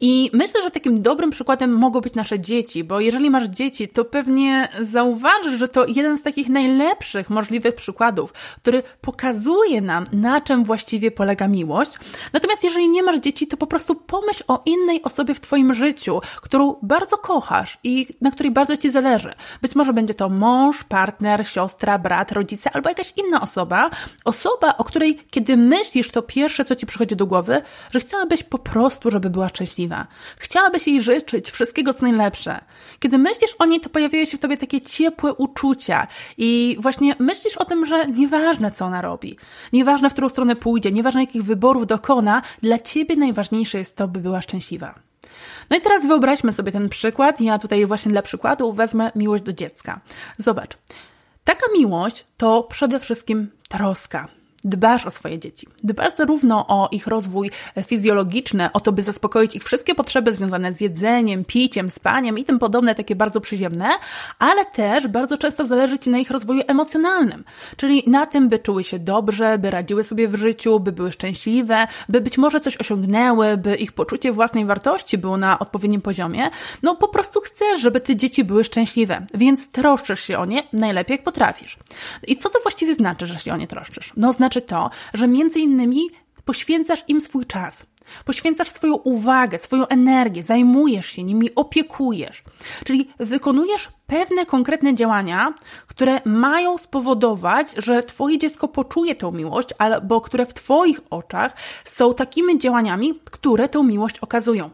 I 0.00 0.30
myślę, 0.32 0.62
że 0.62 0.70
takim 0.70 1.02
dobrym 1.02 1.30
przykładem 1.30 1.72
mogą 1.72 2.00
być 2.00 2.14
nasze 2.14 2.40
dzieci, 2.40 2.84
bo 2.84 3.00
jeżeli 3.00 3.30
masz 3.30 3.44
dzieci, 3.44 3.88
to 3.88 4.04
pewnie 4.04 4.68
zauważysz, 4.82 5.58
że 5.58 5.68
to 5.68 5.86
jeden 5.86 6.18
z 6.18 6.22
takich 6.22 6.48
najlepszych 6.48 7.30
możliwych 7.30 7.74
przykładów, 7.74 8.32
który 8.32 8.82
pokazuje 9.00 9.80
nam, 9.80 10.04
na 10.12 10.40
czym 10.40 10.64
właściwie 10.64 11.10
polega 11.10 11.48
miłość. 11.48 11.90
Natomiast 12.32 12.64
jeżeli 12.64 12.88
nie 12.88 13.02
masz 13.02 13.18
dzieci, 13.18 13.46
to 13.46 13.56
po 13.56 13.66
prostu 13.66 13.94
pomyśl 13.94 14.44
o 14.48 14.62
innej 14.66 15.02
osobie 15.02 15.34
w 15.34 15.40
Twoim 15.40 15.74
życiu, 15.74 16.20
którą 16.36 16.76
bardzo 16.82 17.16
kochasz 17.16 17.78
i 17.84 18.06
na 18.20 18.30
której 18.30 18.52
bardzo 18.52 18.76
Ci 18.76 18.90
zależy. 18.90 19.32
Być 19.62 19.74
może 19.74 19.92
będzie 19.92 20.14
to 20.14 20.28
mąż, 20.28 20.84
partner, 20.84 21.48
siostra, 21.48 21.98
brat, 21.98 22.32
rodzice 22.32 22.70
albo 22.70 22.88
jakaś 22.88 23.12
inna 23.16 23.40
osoba. 23.40 23.90
Osoba, 24.24 24.74
o 24.78 24.84
której 24.84 25.18
kiedy 25.30 25.56
myślisz, 25.56 26.10
to 26.10 26.22
pierwsze, 26.22 26.64
co 26.68 26.76
ci 26.76 26.86
przychodzi 26.86 27.16
do 27.16 27.26
głowy, 27.26 27.62
że 27.92 28.00
chciałabyś 28.00 28.42
po 28.42 28.58
prostu, 28.58 29.10
żeby 29.10 29.30
była 29.30 29.48
szczęśliwa. 29.48 30.06
Chciałabyś 30.38 30.86
jej 30.86 31.02
życzyć 31.02 31.50
wszystkiego, 31.50 31.94
co 31.94 32.02
najlepsze. 32.02 32.60
Kiedy 32.98 33.18
myślisz 33.18 33.50
o 33.58 33.66
niej, 33.66 33.80
to 33.80 33.88
pojawiają 33.88 34.24
się 34.24 34.36
w 34.36 34.40
tobie 34.40 34.56
takie 34.56 34.80
ciepłe 34.80 35.34
uczucia 35.34 36.06
i 36.38 36.76
właśnie 36.80 37.14
myślisz 37.18 37.56
o 37.56 37.64
tym, 37.64 37.86
że 37.86 38.06
nieważne, 38.06 38.70
co 38.70 38.84
ona 38.84 39.02
robi, 39.02 39.36
nieważne, 39.72 40.10
w 40.10 40.12
którą 40.12 40.28
stronę 40.28 40.56
pójdzie, 40.56 40.92
nieważne, 40.92 41.20
jakich 41.20 41.42
wyborów 41.42 41.86
dokona, 41.86 42.42
dla 42.62 42.78
ciebie 42.78 43.16
najważniejsze 43.16 43.78
jest 43.78 43.96
to, 43.96 44.08
by 44.08 44.20
była 44.20 44.40
szczęśliwa. 44.40 44.94
No 45.70 45.76
i 45.76 45.80
teraz 45.80 46.06
wyobraźmy 46.06 46.52
sobie 46.52 46.72
ten 46.72 46.88
przykład. 46.88 47.40
Ja 47.40 47.58
tutaj 47.58 47.86
właśnie 47.86 48.12
dla 48.12 48.22
przykładu 48.22 48.72
wezmę 48.72 49.12
miłość 49.16 49.44
do 49.44 49.52
dziecka. 49.52 50.00
Zobacz. 50.38 50.78
Taka 51.44 51.66
miłość 51.78 52.26
to 52.36 52.62
przede 52.62 53.00
wszystkim 53.00 53.50
troska 53.68 54.28
dbasz 54.64 55.06
o 55.06 55.10
swoje 55.10 55.38
dzieci. 55.38 55.66
Dbasz 55.84 56.16
zarówno 56.16 56.66
o 56.68 56.88
ich 56.92 57.06
rozwój 57.06 57.50
fizjologiczny, 57.86 58.72
o 58.72 58.80
to, 58.80 58.92
by 58.92 59.02
zaspokoić 59.02 59.56
ich 59.56 59.64
wszystkie 59.64 59.94
potrzeby 59.94 60.34
związane 60.34 60.72
z 60.72 60.80
jedzeniem, 60.80 61.44
piciem, 61.44 61.90
spaniem 61.90 62.38
i 62.38 62.44
tym 62.44 62.58
podobne, 62.58 62.94
takie 62.94 63.16
bardzo 63.16 63.40
przyziemne, 63.40 63.88
ale 64.38 64.64
też 64.64 65.08
bardzo 65.08 65.38
często 65.38 65.64
zależy 65.64 65.98
Ci 65.98 66.10
na 66.10 66.18
ich 66.18 66.30
rozwoju 66.30 66.62
emocjonalnym, 66.66 67.44
czyli 67.76 68.02
na 68.06 68.26
tym, 68.26 68.48
by 68.48 68.58
czuły 68.58 68.84
się 68.84 68.98
dobrze, 68.98 69.58
by 69.58 69.70
radziły 69.70 70.04
sobie 70.04 70.28
w 70.28 70.34
życiu, 70.34 70.80
by 70.80 70.92
były 70.92 71.12
szczęśliwe, 71.12 71.86
by 72.08 72.20
być 72.20 72.38
może 72.38 72.60
coś 72.60 72.76
osiągnęły, 72.76 73.56
by 73.56 73.74
ich 73.74 73.92
poczucie 73.92 74.32
własnej 74.32 74.64
wartości 74.64 75.18
było 75.18 75.36
na 75.36 75.58
odpowiednim 75.58 76.00
poziomie. 76.00 76.50
No 76.82 76.96
po 76.96 77.08
prostu 77.08 77.40
chcesz, 77.40 77.80
żeby 77.80 78.00
Ty 78.00 78.16
dzieci 78.16 78.44
były 78.44 78.64
szczęśliwe, 78.64 79.26
więc 79.34 79.70
troszczysz 79.70 80.20
się 80.20 80.38
o 80.38 80.44
nie 80.44 80.62
najlepiej 80.72 81.14
jak 81.14 81.24
potrafisz. 81.24 81.76
I 82.26 82.36
co 82.36 82.48
to 82.48 82.60
właściwie 82.62 82.94
znaczy, 82.94 83.26
że 83.26 83.38
się 83.38 83.52
o 83.52 83.56
nie 83.56 83.66
troszczysz? 83.66 84.12
No 84.16 84.32
znaczy 84.32 84.57
znaczy 84.58 84.62
to, 84.62 84.90
że 85.14 85.28
między 85.28 85.60
innymi 85.60 86.10
poświęcasz 86.44 87.04
im 87.08 87.20
swój 87.20 87.46
czas. 87.46 87.86
Poświęcasz 88.24 88.72
swoją 88.72 88.94
uwagę, 88.94 89.58
swoją 89.58 89.86
energię, 89.86 90.42
zajmujesz 90.42 91.06
się 91.06 91.22
nimi, 91.22 91.54
opiekujesz. 91.54 92.42
Czyli 92.84 93.08
wykonujesz 93.18 93.88
pewne 94.06 94.46
konkretne 94.46 94.94
działania, 94.94 95.54
które 95.86 96.20
mają 96.24 96.78
spowodować, 96.78 97.74
że 97.76 98.02
Twoje 98.02 98.38
dziecko 98.38 98.68
poczuje 98.68 99.14
tę 99.14 99.32
miłość, 99.32 99.68
albo 99.78 100.20
które 100.20 100.46
w 100.46 100.54
Twoich 100.54 101.00
oczach 101.10 101.52
są 101.84 102.14
takimi 102.14 102.58
działaniami, 102.58 103.20
które 103.30 103.68
tę 103.68 103.82
miłość 103.82 104.18
okazują. 104.18 104.70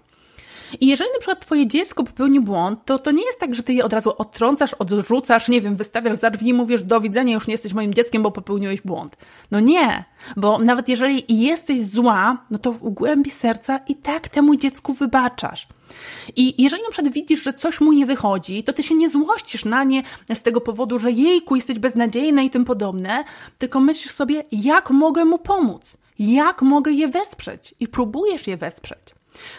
I 0.80 0.86
jeżeli 0.86 1.10
na 1.12 1.18
przykład 1.18 1.40
twoje 1.40 1.66
dziecko 1.66 2.04
popełni 2.04 2.40
błąd, 2.40 2.78
to 2.84 2.98
to 2.98 3.10
nie 3.10 3.24
jest 3.24 3.40
tak, 3.40 3.54
że 3.54 3.62
ty 3.62 3.72
je 3.72 3.84
od 3.84 3.92
razu 3.92 4.12
odtrącasz, 4.18 4.74
odrzucasz, 4.74 5.48
nie 5.48 5.60
wiem, 5.60 5.76
wystawiasz 5.76 6.18
za 6.18 6.30
drzwi, 6.30 6.54
mówisz 6.54 6.82
do 6.82 7.00
widzenia, 7.00 7.34
już 7.34 7.46
nie 7.46 7.54
jesteś 7.54 7.72
moim 7.72 7.94
dzieckiem, 7.94 8.22
bo 8.22 8.30
popełniłeś 8.30 8.80
błąd. 8.80 9.16
No 9.50 9.60
nie, 9.60 10.04
bo 10.36 10.58
nawet 10.58 10.88
jeżeli 10.88 11.24
jesteś 11.28 11.84
zła, 11.86 12.44
no 12.50 12.58
to 12.58 12.72
w 12.72 12.78
głębi 12.78 13.30
serca 13.30 13.80
i 13.88 13.94
tak 13.94 14.28
temu 14.28 14.56
dziecku 14.56 14.92
wybaczasz. 14.92 15.68
I 16.36 16.62
jeżeli 16.62 16.82
na 16.82 16.90
przykład 16.90 17.14
widzisz, 17.14 17.42
że 17.42 17.52
coś 17.52 17.80
mu 17.80 17.92
nie 17.92 18.06
wychodzi, 18.06 18.64
to 18.64 18.72
ty 18.72 18.82
się 18.82 18.94
nie 18.94 19.08
złościsz 19.08 19.64
na 19.64 19.84
nie 19.84 20.02
z 20.34 20.42
tego 20.42 20.60
powodu, 20.60 20.98
że 20.98 21.12
jejku, 21.12 21.56
jesteś 21.56 21.78
beznadziejna 21.78 22.42
i 22.42 22.50
tym 22.50 22.64
podobne, 22.64 23.24
tylko 23.58 23.80
myślisz 23.80 24.12
sobie, 24.14 24.44
jak 24.52 24.90
mogę 24.90 25.24
mu 25.24 25.38
pomóc, 25.38 25.96
jak 26.18 26.62
mogę 26.62 26.92
je 26.92 27.08
wesprzeć 27.08 27.74
i 27.80 27.88
próbujesz 27.88 28.46
je 28.46 28.56
wesprzeć. 28.56 29.13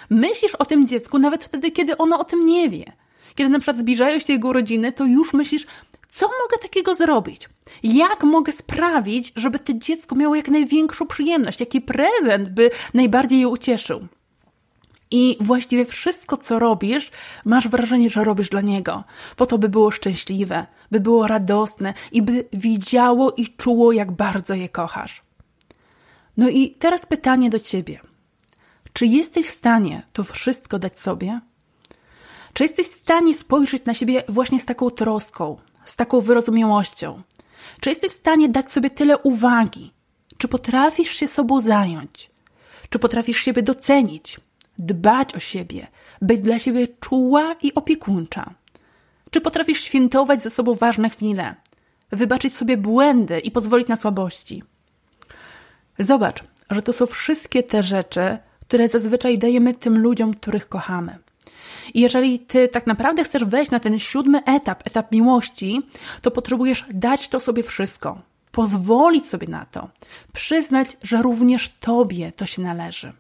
Myślisz 0.09 0.55
o 0.55 0.65
tym 0.65 0.87
dziecku 0.87 1.19
nawet 1.19 1.45
wtedy, 1.45 1.71
kiedy 1.71 1.97
ono 1.97 2.19
o 2.19 2.23
tym 2.23 2.45
nie 2.45 2.69
wie. 2.69 2.85
Kiedy 3.35 3.49
na 3.49 3.59
przykład 3.59 3.77
zbliżają 3.77 4.19
się 4.19 4.33
jego 4.33 4.53
rodziny, 4.53 4.93
to 4.93 5.05
już 5.05 5.33
myślisz, 5.33 5.65
co 6.09 6.25
mogę 6.25 6.57
takiego 6.61 6.95
zrobić? 6.95 7.49
Jak 7.83 8.23
mogę 8.23 8.51
sprawić, 8.51 9.33
żeby 9.35 9.59
to 9.59 9.73
dziecko 9.73 10.15
miało 10.15 10.35
jak 10.35 10.47
największą 10.47 11.07
przyjemność? 11.07 11.59
Jaki 11.59 11.81
prezent 11.81 12.49
by 12.49 12.71
najbardziej 12.93 13.39
je 13.39 13.47
ucieszył? 13.47 14.07
I 15.11 15.37
właściwie 15.39 15.85
wszystko, 15.85 16.37
co 16.37 16.59
robisz, 16.59 17.11
masz 17.45 17.67
wrażenie, 17.67 18.09
że 18.09 18.23
robisz 18.23 18.49
dla 18.49 18.61
niego, 18.61 19.03
po 19.35 19.45
to, 19.45 19.57
by 19.57 19.69
było 19.69 19.91
szczęśliwe, 19.91 20.65
by 20.91 20.99
było 20.99 21.27
radosne 21.27 21.93
i 22.11 22.21
by 22.21 22.45
widziało 22.53 23.31
i 23.31 23.47
czuło, 23.47 23.91
jak 23.91 24.11
bardzo 24.11 24.53
je 24.53 24.69
kochasz. 24.69 25.21
No 26.37 26.49
i 26.49 26.71
teraz 26.71 27.05
pytanie 27.05 27.49
do 27.49 27.59
ciebie. 27.59 27.99
Czy 28.95 29.05
jesteś 29.05 29.47
w 29.47 29.57
stanie 29.57 30.03
to 30.13 30.23
wszystko 30.23 30.79
dać 30.79 30.99
sobie? 30.99 31.39
Czy 32.53 32.63
jesteś 32.63 32.87
w 32.87 32.91
stanie 32.91 33.35
spojrzeć 33.35 33.85
na 33.85 33.93
siebie 33.93 34.23
właśnie 34.27 34.59
z 34.59 34.65
taką 34.65 34.89
troską, 34.89 35.57
z 35.85 35.95
taką 35.95 36.21
wyrozumiałością? 36.21 37.21
Czy 37.79 37.89
jesteś 37.89 38.11
w 38.11 38.19
stanie 38.19 38.49
dać 38.49 38.71
sobie 38.71 38.89
tyle 38.89 39.17
uwagi? 39.17 39.93
Czy 40.37 40.47
potrafisz 40.47 41.09
się 41.09 41.27
sobą 41.27 41.61
zająć? 41.61 42.31
Czy 42.89 42.99
potrafisz 42.99 43.37
siebie 43.39 43.63
docenić, 43.63 44.39
dbać 44.77 45.35
o 45.35 45.39
siebie, 45.39 45.87
być 46.21 46.41
dla 46.41 46.59
siebie 46.59 46.87
czuła 46.87 47.55
i 47.61 47.73
opiekuńcza? 47.73 48.53
Czy 49.31 49.41
potrafisz 49.41 49.83
świętować 49.83 50.43
ze 50.43 50.49
sobą 50.49 50.75
ważne 50.75 51.09
chwile, 51.09 51.55
wybaczyć 52.11 52.57
sobie 52.57 52.77
błędy 52.77 53.39
i 53.39 53.51
pozwolić 53.51 53.87
na 53.87 53.95
słabości? 53.95 54.63
Zobacz, 55.99 56.43
że 56.69 56.81
to 56.81 56.93
są 56.93 57.05
wszystkie 57.05 57.63
te 57.63 57.83
rzeczy, 57.83 58.37
które 58.67 58.89
zazwyczaj 58.89 59.37
dajemy 59.37 59.73
tym 59.73 59.97
ludziom, 59.97 60.33
których 60.33 60.69
kochamy. 60.69 61.17
I 61.93 62.01
jeżeli 62.01 62.39
ty 62.39 62.67
tak 62.67 62.87
naprawdę 62.87 63.23
chcesz 63.23 63.45
wejść 63.45 63.71
na 63.71 63.79
ten 63.79 63.99
siódmy 63.99 64.43
etap, 64.43 64.87
etap 64.87 65.11
miłości, 65.11 65.81
to 66.21 66.31
potrzebujesz 66.31 66.85
dać 66.93 67.27
to 67.27 67.39
sobie 67.39 67.63
wszystko, 67.63 68.21
pozwolić 68.51 69.29
sobie 69.29 69.47
na 69.47 69.65
to, 69.65 69.89
przyznać, 70.33 70.97
że 71.03 71.21
również 71.21 71.69
tobie 71.79 72.31
to 72.31 72.45
się 72.45 72.61
należy. 72.61 73.13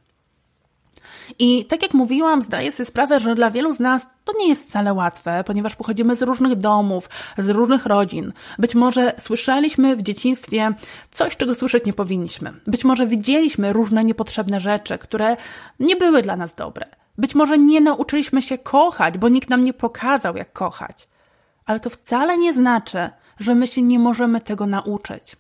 I 1.39 1.65
tak 1.65 1.81
jak 1.81 1.93
mówiłam, 1.93 2.41
zdaję 2.41 2.71
sobie 2.71 2.85
sprawę, 2.85 3.19
że 3.19 3.35
dla 3.35 3.51
wielu 3.51 3.73
z 3.73 3.79
nas 3.79 4.07
to 4.23 4.33
nie 4.39 4.49
jest 4.49 4.67
wcale 4.67 4.93
łatwe, 4.93 5.43
ponieważ 5.45 5.75
pochodzimy 5.75 6.15
z 6.15 6.21
różnych 6.21 6.55
domów, 6.55 7.09
z 7.37 7.49
różnych 7.49 7.85
rodzin. 7.85 8.33
Być 8.59 8.75
może 8.75 9.13
słyszeliśmy 9.19 9.95
w 9.95 10.03
dzieciństwie 10.03 10.73
coś, 11.11 11.37
czego 11.37 11.55
słyszeć 11.55 11.85
nie 11.85 11.93
powinniśmy. 11.93 12.53
Być 12.67 12.83
może 12.83 13.07
widzieliśmy 13.07 13.73
różne 13.73 14.03
niepotrzebne 14.03 14.59
rzeczy, 14.59 14.97
które 14.97 15.37
nie 15.79 15.95
były 15.95 16.21
dla 16.21 16.35
nas 16.35 16.55
dobre. 16.55 16.85
Być 17.17 17.35
może 17.35 17.57
nie 17.57 17.81
nauczyliśmy 17.81 18.41
się 18.41 18.57
kochać, 18.57 19.17
bo 19.17 19.29
nikt 19.29 19.49
nam 19.49 19.63
nie 19.63 19.73
pokazał, 19.73 20.37
jak 20.37 20.53
kochać. 20.53 21.07
Ale 21.65 21.79
to 21.79 21.89
wcale 21.89 22.37
nie 22.37 22.53
znaczy, 22.53 23.09
że 23.39 23.55
my 23.55 23.67
się 23.67 23.81
nie 23.81 23.99
możemy 23.99 24.41
tego 24.41 24.65
nauczyć. 24.65 25.35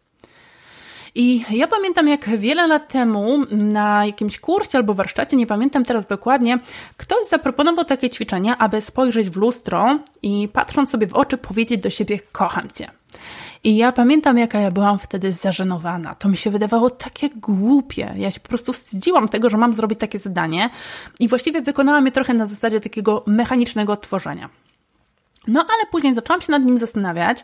I 1.15 1.45
ja 1.49 1.67
pamiętam, 1.67 2.07
jak 2.07 2.29
wiele 2.37 2.67
lat 2.67 2.87
temu 2.87 3.37
na 3.51 4.05
jakimś 4.05 4.39
kursie 4.39 4.77
albo 4.77 4.93
warsztacie, 4.93 5.37
nie 5.37 5.47
pamiętam 5.47 5.85
teraz 5.85 6.07
dokładnie, 6.07 6.59
ktoś 6.97 7.27
zaproponował 7.29 7.85
takie 7.85 8.09
ćwiczenia, 8.09 8.57
aby 8.57 8.81
spojrzeć 8.81 9.29
w 9.29 9.37
lustro 9.37 9.99
i 10.21 10.49
patrząc 10.53 10.89
sobie 10.89 11.07
w 11.07 11.13
oczy, 11.13 11.37
powiedzieć 11.37 11.81
do 11.81 11.89
siebie: 11.89 12.19
Kocham 12.31 12.69
cię. 12.69 12.91
I 13.63 13.77
ja 13.77 13.91
pamiętam, 13.91 14.37
jaka 14.37 14.59
ja 14.59 14.71
byłam 14.71 14.99
wtedy 14.99 15.31
zażenowana. 15.31 16.13
To 16.13 16.29
mi 16.29 16.37
się 16.37 16.49
wydawało 16.49 16.89
takie 16.89 17.29
głupie. 17.29 18.13
Ja 18.17 18.31
się 18.31 18.39
po 18.39 18.49
prostu 18.49 18.73
wstydziłam 18.73 19.27
tego, 19.27 19.49
że 19.49 19.57
mam 19.57 19.73
zrobić 19.73 19.99
takie 19.99 20.17
zadanie 20.17 20.69
i 21.19 21.27
właściwie 21.27 21.61
wykonałam 21.61 22.05
je 22.05 22.11
trochę 22.11 22.33
na 22.33 22.45
zasadzie 22.45 22.81
takiego 22.81 23.23
mechanicznego 23.27 23.93
odtworzenia. 23.93 24.49
No 25.47 25.59
ale 25.59 25.85
później 25.91 26.15
zaczęłam 26.15 26.41
się 26.41 26.51
nad 26.51 26.65
nim 26.65 26.77
zastanawiać 26.77 27.43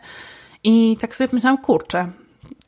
i 0.64 0.96
tak 1.00 1.16
sobie 1.16 1.28
myślałam, 1.32 1.58
kurczę, 1.58 2.12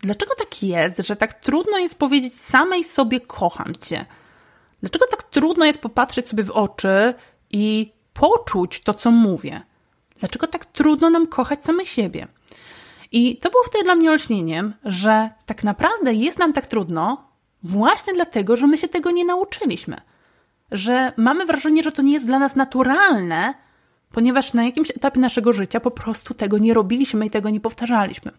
Dlaczego 0.04 0.34
tak 0.34 0.62
jest, 0.62 0.98
że 0.98 1.16
tak 1.16 1.34
trudno 1.34 1.78
jest 1.78 1.98
powiedzieć 1.98 2.40
samej 2.40 2.84
sobie 2.84 3.20
kocham 3.20 3.72
cię? 3.80 4.04
Dlaczego 4.80 5.06
tak 5.10 5.22
trudno 5.22 5.64
jest 5.64 5.78
popatrzeć 5.78 6.28
sobie 6.28 6.44
w 6.44 6.50
oczy 6.50 7.14
i 7.52 7.92
poczuć 8.12 8.80
to, 8.80 8.94
co 8.94 9.10
mówię? 9.10 9.60
Dlaczego 10.18 10.46
tak 10.46 10.64
trudno 10.64 11.10
nam 11.10 11.26
kochać 11.26 11.64
same 11.64 11.86
siebie? 11.86 12.26
I 13.12 13.36
to 13.36 13.50
było 13.50 13.62
wtedy 13.62 13.84
dla 13.84 13.94
mnie 13.94 14.10
olśnieniem, 14.10 14.74
że 14.84 15.30
tak 15.46 15.64
naprawdę 15.64 16.14
jest 16.14 16.38
nam 16.38 16.52
tak 16.52 16.66
trudno 16.66 17.28
właśnie 17.62 18.14
dlatego, 18.14 18.56
że 18.56 18.66
my 18.66 18.78
się 18.78 18.88
tego 18.88 19.10
nie 19.10 19.24
nauczyliśmy. 19.24 19.96
Że 20.72 21.12
mamy 21.16 21.46
wrażenie, 21.46 21.82
że 21.82 21.92
to 21.92 22.02
nie 22.02 22.12
jest 22.12 22.26
dla 22.26 22.38
nas 22.38 22.56
naturalne, 22.56 23.54
ponieważ 24.12 24.54
na 24.54 24.64
jakimś 24.64 24.90
etapie 24.90 25.20
naszego 25.20 25.52
życia 25.52 25.80
po 25.80 25.90
prostu 25.90 26.34
tego 26.34 26.58
nie 26.58 26.74
robiliśmy 26.74 27.26
i 27.26 27.30
tego 27.30 27.50
nie 27.50 27.60
powtarzaliśmy. 27.60 28.32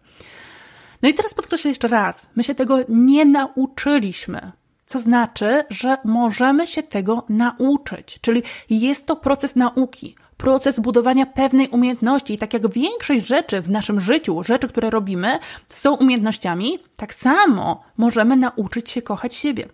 No 1.02 1.08
i 1.08 1.14
teraz 1.14 1.34
podkreślę 1.34 1.68
jeszcze 1.68 1.88
raz, 1.88 2.26
my 2.36 2.44
się 2.44 2.54
tego 2.54 2.78
nie 2.88 3.24
nauczyliśmy. 3.24 4.52
Co 4.86 5.00
znaczy, 5.00 5.64
że 5.70 5.96
możemy 6.04 6.66
się 6.66 6.82
tego 6.82 7.24
nauczyć. 7.28 8.18
Czyli 8.20 8.42
jest 8.70 9.06
to 9.06 9.16
proces 9.16 9.56
nauki, 9.56 10.14
proces 10.36 10.80
budowania 10.80 11.26
pewnej 11.26 11.68
umiejętności. 11.68 12.34
I 12.34 12.38
tak 12.38 12.54
jak 12.54 12.72
większość 12.72 13.26
rzeczy 13.26 13.60
w 13.60 13.70
naszym 13.70 14.00
życiu, 14.00 14.42
rzeczy, 14.42 14.68
które 14.68 14.90
robimy, 14.90 15.38
są 15.68 15.94
umiejętnościami, 15.94 16.78
tak 16.96 17.14
samo 17.14 17.82
możemy 17.96 18.36
nauczyć 18.36 18.90
się 18.90 19.02
kochać 19.02 19.34
siebie. 19.34 19.66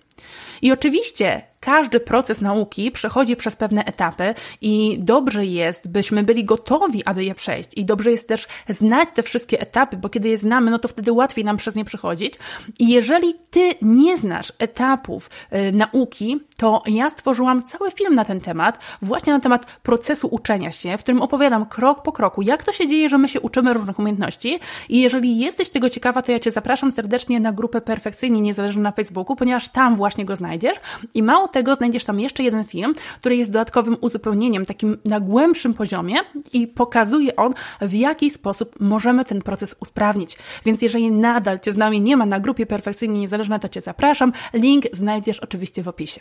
I 0.63 0.73
oczywiście 0.73 1.43
każdy 1.63 2.01
proces 2.01 2.41
nauki 2.41 2.91
przechodzi 2.91 3.37
przez 3.37 3.57
pewne 3.57 3.85
etapy 3.85 4.35
i 4.61 4.97
dobrze 5.01 5.47
jest, 5.47 5.89
byśmy 5.89 6.23
byli 6.23 6.45
gotowi, 6.45 7.05
aby 7.05 7.25
je 7.25 7.35
przejść. 7.35 7.69
I 7.77 7.85
dobrze 7.85 8.11
jest 8.11 8.29
też 8.29 8.47
znać 8.69 9.09
te 9.15 9.23
wszystkie 9.23 9.61
etapy, 9.61 9.97
bo 9.97 10.09
kiedy 10.09 10.29
je 10.29 10.39
znamy, 10.39 10.71
no 10.71 10.79
to 10.79 10.89
wtedy 10.89 11.13
łatwiej 11.13 11.45
nam 11.45 11.57
przez 11.57 11.75
nie 11.75 11.85
przechodzić. 11.85 12.35
I 12.79 12.89
jeżeli 12.89 13.35
ty 13.51 13.75
nie 13.83 14.17
znasz 14.17 14.53
etapów 14.59 15.31
y, 15.53 15.73
nauki, 15.73 16.41
to 16.57 16.83
ja 16.87 17.11
stworzyłam 17.11 17.63
cały 17.63 17.91
film 17.91 18.15
na 18.15 18.25
ten 18.25 18.41
temat, 18.41 18.79
właśnie 19.03 19.33
na 19.33 19.41
temat 19.41 19.67
procesu 19.83 20.29
uczenia 20.31 20.73
się, 20.73 20.97
w 20.99 21.01
którym 21.01 21.23
opowiadam 21.23 21.67
krok 21.67 22.03
po 22.03 22.13
kroku, 22.13 22.43
jak 22.43 22.65
to 22.65 22.73
się 22.73 22.89
dzieje, 22.89 23.09
że 23.09 23.19
my 23.19 23.29
się 23.29 23.41
uczymy 23.41 23.73
różnych 23.73 23.99
umiejętności. 23.99 24.61
I 24.89 25.01
jeżeli 25.01 25.39
jesteś 25.39 25.71
tego 25.71 25.91
ciekawa, 25.91 26.23
to 26.23 26.33
ja 26.33 26.39
Cię 26.39 26.51
zapraszam 26.51 26.93
serdecznie 26.93 27.41
na 27.41 27.53
grupę 27.53 27.81
Perfekcyjnie 27.81 28.41
Niezależnie 28.41 28.83
na 28.83 28.93
Facebooku, 28.93 29.37
ponieważ 29.37 29.69
tam 29.69 29.97
właśnie 29.97 30.12
go 30.25 30.37
znajdziesz. 30.37 30.77
I 31.15 31.23
mało 31.23 31.49
tego, 31.49 31.75
znajdziesz 31.75 32.05
tam 32.05 32.21
jeszcze 32.21 32.43
jeden 32.43 32.65
film, 32.65 32.95
który 33.21 33.37
jest 33.37 33.51
dodatkowym 33.51 33.97
uzupełnieniem, 34.01 34.67
takim 34.67 34.99
na 35.05 35.21
głębszym 35.21 35.75
poziomie 35.75 36.17
i 36.53 36.67
pokazuje 36.67 37.37
on, 37.37 37.55
w 37.81 37.95
jaki 37.95 38.31
sposób 38.31 38.81
możemy 38.81 39.25
ten 39.25 39.43
proces 39.43 39.75
usprawnić. 39.81 40.39
Więc 40.65 40.83
jeżeli 40.83 41.11
nadal 41.11 41.61
Cię 41.61 41.73
z 41.73 41.77
nami 41.77 42.01
nie 42.01 42.17
ma 42.17 42.27
na 42.27 42.41
grupie 42.41 42.67
Perfekcyjnie 42.67 43.21
Niezależna, 43.21 43.59
to 43.59 43.69
Cię 43.69 43.81
zapraszam. 43.81 44.33
Link 44.53 44.85
znajdziesz 44.93 45.41
oczywiście 45.41 45.83
w 45.83 45.89
opisie. 45.89 46.21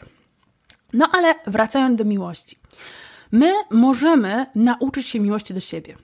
No 0.93 1.09
ale 1.11 1.35
wracając 1.47 1.97
do 1.97 2.05
miłości. 2.05 2.59
My 3.31 3.53
możemy 3.71 4.45
nauczyć 4.55 5.07
się 5.07 5.19
miłości 5.19 5.53
do 5.53 5.59
siebie. 5.59 5.95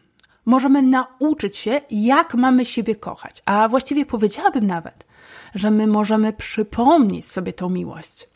Możemy 0.45 0.81
nauczyć 0.81 1.57
się, 1.57 1.81
jak 1.91 2.33
mamy 2.35 2.65
siebie 2.65 2.95
kochać. 2.95 3.41
A 3.45 3.67
właściwie 3.67 4.05
powiedziałabym 4.05 4.67
nawet, 4.67 5.06
że 5.57 5.71
my 5.71 5.87
możemy 5.87 6.33
przypomnieć 6.33 7.31
sobie 7.31 7.53
tą 7.53 7.69
miłość. 7.69 8.29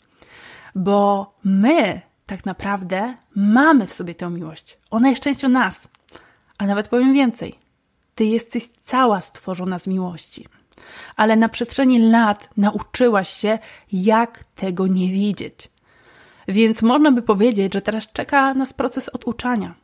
Bo 0.75 1.33
my 1.43 2.01
tak 2.25 2.45
naprawdę 2.45 3.15
mamy 3.35 3.87
w 3.87 3.93
sobie 3.93 4.15
tę 4.15 4.29
miłość. 4.29 4.77
Ona 4.91 5.09
jest 5.09 5.21
częścią 5.21 5.49
nas. 5.49 5.87
A 6.57 6.65
nawet 6.65 6.87
powiem 6.87 7.13
więcej. 7.13 7.59
Ty 8.15 8.25
jesteś 8.25 8.69
cała 8.83 9.21
stworzona 9.21 9.79
z 9.79 9.87
miłości. 9.87 10.47
Ale 11.15 11.35
na 11.35 11.49
przestrzeni 11.49 11.99
lat 11.99 12.49
nauczyłaś 12.57 13.29
się, 13.29 13.59
jak 13.91 14.43
tego 14.55 14.87
nie 14.87 15.07
widzieć. 15.07 15.71
Więc 16.47 16.81
można 16.81 17.11
by 17.11 17.21
powiedzieć, 17.21 17.73
że 17.73 17.81
teraz 17.81 18.11
czeka 18.11 18.53
nas 18.53 18.73
proces 18.73 19.09
oduczania. 19.09 19.75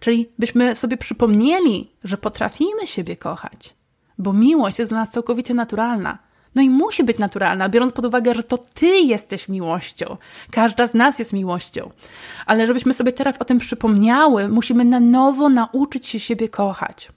Czyli 0.00 0.32
byśmy 0.38 0.76
sobie 0.76 0.96
przypomnieli, 0.96 1.90
że 2.04 2.18
potrafimy 2.18 2.86
siebie 2.86 3.16
kochać, 3.16 3.74
bo 4.18 4.32
miłość 4.32 4.78
jest 4.78 4.90
dla 4.90 5.00
nas 5.00 5.10
całkowicie 5.10 5.54
naturalna, 5.54 6.18
No 6.54 6.62
i 6.62 6.70
musi 6.70 7.04
być 7.04 7.18
naturalna, 7.18 7.68
biorąc 7.68 7.92
pod 7.92 8.06
uwagę, 8.06 8.34
że 8.34 8.42
to 8.42 8.58
ty 8.58 8.86
jesteś 8.86 9.48
miłością. 9.48 10.16
Każda 10.50 10.86
z 10.86 10.94
nas 10.94 11.18
jest 11.18 11.32
miłością. 11.32 11.90
Ale 12.46 12.66
żebyśmy 12.66 12.94
sobie 12.94 13.12
teraz 13.12 13.36
o 13.38 13.44
tym 13.44 13.58
przypomniały, 13.58 14.48
musimy 14.48 14.84
na 14.84 15.00
nowo 15.00 15.48
nauczyć 15.48 16.06
się 16.06 16.20
siebie 16.20 16.48
kochać. 16.48 17.08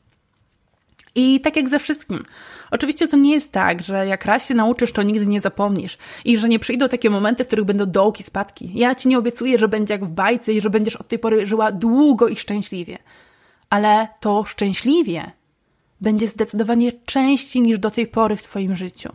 I 1.16 1.42
tak 1.42 1.56
jak 1.56 1.70
ze 1.70 1.80
wszystkim. 1.80 2.24
Oczywiście 2.72 3.08
to 3.08 3.18
nie 3.18 3.32
jest 3.32 3.52
tak, 3.52 3.84
że 3.84 4.08
jak 4.08 4.26
raz 4.26 4.48
się 4.48 4.54
nauczysz, 4.54 4.92
to 4.92 5.04
nigdy 5.04 5.26
nie 5.26 5.42
zapomnisz 5.42 5.98
i 6.26 6.38
że 6.38 6.50
nie 6.50 6.60
przyjdą 6.60 6.90
takie 6.90 7.10
momenty, 7.10 7.44
w 7.44 7.48
których 7.48 7.66
będą 7.66 7.86
dołki, 7.86 8.24
spadki. 8.24 8.72
Ja 8.74 8.96
ci 8.96 9.08
nie 9.08 9.18
obiecuję, 9.18 9.58
że 9.58 9.68
będzie 9.68 9.94
jak 9.94 10.06
w 10.06 10.12
bajce 10.12 10.54
i 10.54 10.62
że 10.62 10.70
będziesz 10.70 10.96
od 10.96 11.08
tej 11.08 11.20
pory 11.20 11.46
żyła 11.46 11.72
długo 11.72 12.28
i 12.28 12.36
szczęśliwie. 12.36 12.98
Ale 13.70 14.08
to 14.20 14.44
szczęśliwie 14.44 15.32
będzie 16.02 16.28
zdecydowanie 16.28 16.92
częściej 17.06 17.62
niż 17.62 17.80
do 17.80 17.92
tej 17.92 18.08
pory 18.08 18.36
w 18.36 18.44
Twoim 18.44 18.76
życiu. 18.76 19.10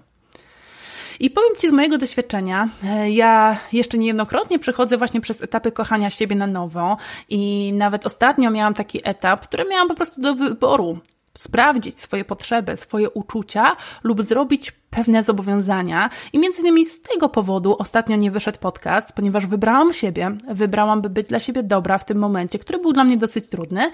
I 1.21 1.31
powiem 1.31 1.57
Ci 1.59 1.69
z 1.69 1.73
mojego 1.73 1.99
doświadczenia, 1.99 2.69
e, 2.85 3.11
ja 3.11 3.59
jeszcze 3.73 3.99
niejednokrotnie 3.99 4.59
przechodzę 4.59 4.97
właśnie 4.97 5.21
przez 5.21 5.43
etapy 5.43 5.73
kochania 5.73 6.11
siebie 6.11 6.37
na 6.37 6.47
nowo 6.47 6.97
i 7.29 7.73
nawet 7.73 8.07
ostatnio 8.07 8.51
miałam 8.51 8.75
taki 8.75 9.01
etap, 9.05 9.47
który 9.47 9.65
miałam 9.65 9.89
po 9.89 9.95
prostu 9.95 10.21
do 10.21 10.35
wyboru. 10.35 10.99
Sprawdzić 11.39 12.01
swoje 12.01 12.25
potrzeby, 12.25 12.77
swoje 12.77 13.11
uczucia 13.11 13.77
lub 14.03 14.23
zrobić 14.23 14.73
pewne 14.91 15.23
zobowiązania. 15.23 16.11
I 16.33 16.39
między 16.39 16.61
innymi 16.61 16.87
z 16.87 17.03
tego 17.03 17.29
powodu 17.29 17.77
ostatnio 17.79 18.17
nie 18.17 18.31
wyszedł 18.31 18.59
podcast, 18.59 19.13
ponieważ 19.13 19.47
wybrałam 19.47 19.93
siebie, 19.93 20.37
wybrałam, 20.49 21.03
by 21.03 21.11
być 21.11 21.29
dla 21.29 21.39
siebie 21.39 21.63
dobra 21.63 21.99
w 21.99 22.05
tym 22.05 22.19
momencie, 22.19 22.59
który 22.59 22.79
był 22.79 22.93
dla 22.93 23.05
mnie 23.05 23.17
dosyć 23.17 23.49
trudny. 23.49 23.93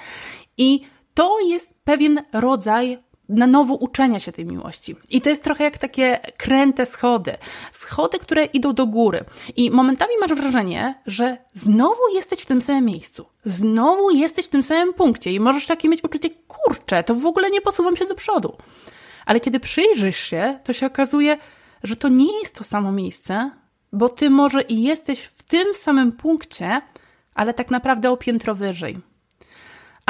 I 0.57 0.81
to 1.15 1.41
jest 1.41 1.75
pewien 1.85 2.23
rodzaj 2.33 2.99
na 3.29 3.47
nowo 3.47 3.75
uczenia 3.75 4.21
się 4.21 4.33
tej 4.33 4.47
miłości. 4.47 4.97
I 5.11 5.21
to 5.21 5.31
jest 5.31 5.43
trochę 5.43 5.65
jak 5.65 5.79
takie 5.79 6.21
kręte 6.37 6.87
schody. 6.87 7.33
Schody, 7.73 8.19
które 8.19 8.45
idą 8.45 8.73
do 8.73 8.87
góry. 8.87 9.25
I 9.57 9.71
momentami 9.71 10.13
masz 10.21 10.35
wrażenie, 10.35 11.03
że 11.07 11.37
znowu 11.53 12.01
jesteś 12.15 12.41
w 12.41 12.47
tym 12.47 12.63
samym 12.63 12.85
miejscu. 12.85 13.27
Znowu 13.45 14.11
jesteś 14.11 14.47
w 14.47 14.51
tym 14.51 14.63
samym 14.63 14.95
punkcie 14.95 15.33
i 15.33 15.41
możesz 15.41 15.67
takie 15.67 15.89
mieć 15.89 16.05
uczucie, 16.05 16.31
kurczę, 16.31 17.03
to 17.03 17.15
w 17.15 17.27
ogóle 17.27 17.51
nie 17.51 17.61
posuwam 17.61 17.97
się 17.97 18.07
do 18.07 18.15
przodu. 18.15 18.57
Ale 19.27 19.41
kiedy 19.41 19.61
przyjrzysz 19.61 20.17
się, 20.17 20.59
to 20.65 20.73
się 20.73 20.87
okazuje, 20.87 21.39
że 21.83 21.97
to 21.97 22.09
nie 22.09 22.39
jest 22.41 22.55
to 22.55 22.65
samo 22.65 22.93
miejsce, 22.93 23.51
bo 23.93 24.09
ty 24.09 24.31
może 24.31 24.63
i 24.63 24.83
jesteś 24.83 25.21
w 25.21 25.43
tym 25.43 25.75
samym 25.75 26.13
punkcie, 26.13 26.81
ale 27.35 27.55
tak 27.55 27.71
naprawdę 27.71 28.11
o 28.11 28.17
piętro 28.17 28.55
wyżej 28.55 29.12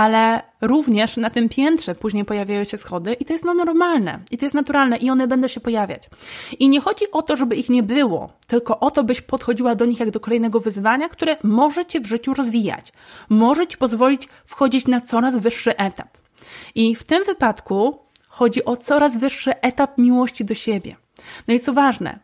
ale 0.02 0.42
również 0.60 1.16
na 1.16 1.30
tym 1.30 1.48
piętrze 1.48 1.94
później 1.94 2.24
pojawiają 2.24 2.64
się 2.64 2.76
schody 2.76 3.12
i 3.12 3.24
to 3.24 3.32
jest 3.32 3.44
no 3.44 3.54
normalne, 3.54 4.20
i 4.30 4.38
to 4.38 4.44
jest 4.44 4.54
naturalne 4.54 4.96
i 4.96 5.10
one 5.10 5.26
będą 5.26 5.48
się 5.48 5.60
pojawiać. 5.60 6.10
I 6.58 6.68
nie 6.68 6.80
chodzi 6.80 7.10
o 7.12 7.22
to, 7.22 7.36
żeby 7.36 7.56
ich 7.56 7.68
nie 7.68 7.82
było, 7.82 8.32
tylko 8.46 8.80
o 8.80 8.90
to, 8.90 9.04
byś 9.04 9.20
podchodziła 9.20 9.74
do 9.74 9.84
nich 9.84 10.00
jak 10.00 10.10
do 10.10 10.20
kolejnego 10.20 10.60
wyzwania, 10.60 11.08
które 11.08 11.36
może 11.42 11.86
Cię 11.86 12.00
w 12.00 12.06
życiu 12.06 12.34
rozwijać, 12.34 12.92
może 13.28 13.66
Ci 13.66 13.76
pozwolić 13.76 14.28
wchodzić 14.44 14.86
na 14.86 15.00
coraz 15.00 15.36
wyższy 15.36 15.76
etap. 15.76 16.18
I 16.74 16.96
w 16.96 17.04
tym 17.04 17.24
wypadku 17.24 17.98
chodzi 18.28 18.64
o 18.64 18.76
coraz 18.76 19.16
wyższy 19.16 19.60
etap 19.60 19.98
miłości 19.98 20.44
do 20.44 20.54
siebie. 20.54 20.96
No 21.48 21.54
i 21.54 21.60
co 21.60 21.72
ważne, 21.72 22.18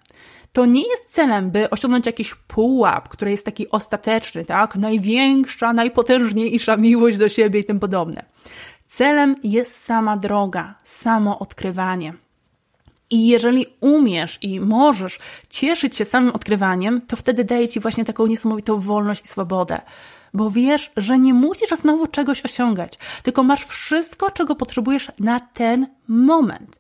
to 0.52 0.67
nie 0.67 0.88
jest 0.88 1.11
celem, 1.11 1.50
by 1.50 1.71
osiągnąć 1.71 2.07
jakiś 2.07 2.35
pułap, 2.35 3.09
który 3.09 3.31
jest 3.31 3.45
taki 3.45 3.71
ostateczny, 3.71 4.45
tak? 4.45 4.76
Największa, 4.76 5.73
najpotężniejsza 5.73 6.76
miłość 6.76 7.17
do 7.17 7.28
siebie 7.28 7.61
i 7.61 7.64
tym 7.64 7.81
podobne. 7.81 8.25
Celem 8.87 9.37
jest 9.45 9.85
sama 9.85 10.17
droga, 10.17 10.75
samo 10.85 11.38
odkrywanie. 11.38 12.14
I 13.11 13.28
jeżeli 13.28 13.67
umiesz 13.81 14.38
i 14.43 14.61
możesz 14.61 15.19
cieszyć 15.49 15.97
się 15.97 16.05
samym 16.05 16.31
odkrywaniem, 16.35 17.00
to 17.00 17.17
wtedy 17.17 17.45
daje 17.45 17.69
ci 17.69 17.81
właśnie 17.81 18.05
taką 18.05 18.26
niesamowitą 18.26 18.81
wolność 18.81 19.25
i 19.25 19.28
swobodę. 19.28 19.81
Bo 20.35 20.50
wiesz, 20.50 20.90
że 20.97 21.19
nie 21.19 21.35
musisz 21.35 21.71
znowu 21.71 22.07
czegoś 22.07 22.43
osiągać, 22.45 22.99
tylko 23.23 23.43
masz 23.43 23.64
wszystko, 23.64 24.31
czego 24.31 24.55
potrzebujesz 24.55 25.12
na 25.19 25.40
ten 25.40 25.87
moment. 26.09 26.78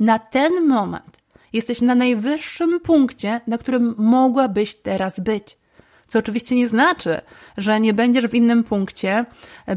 Na 0.00 0.18
ten 0.18 0.66
moment. 0.66 1.15
Jesteś 1.56 1.80
na 1.80 1.94
najwyższym 1.94 2.80
punkcie, 2.80 3.40
na 3.46 3.58
którym 3.58 3.94
mogłabyś 3.98 4.74
teraz 4.74 5.20
być. 5.20 5.58
Co 6.06 6.18
oczywiście 6.18 6.56
nie 6.56 6.68
znaczy, 6.68 7.20
że 7.56 7.80
nie 7.80 7.94
będziesz 7.94 8.26
w 8.26 8.34
innym 8.34 8.64
punkcie, 8.64 9.24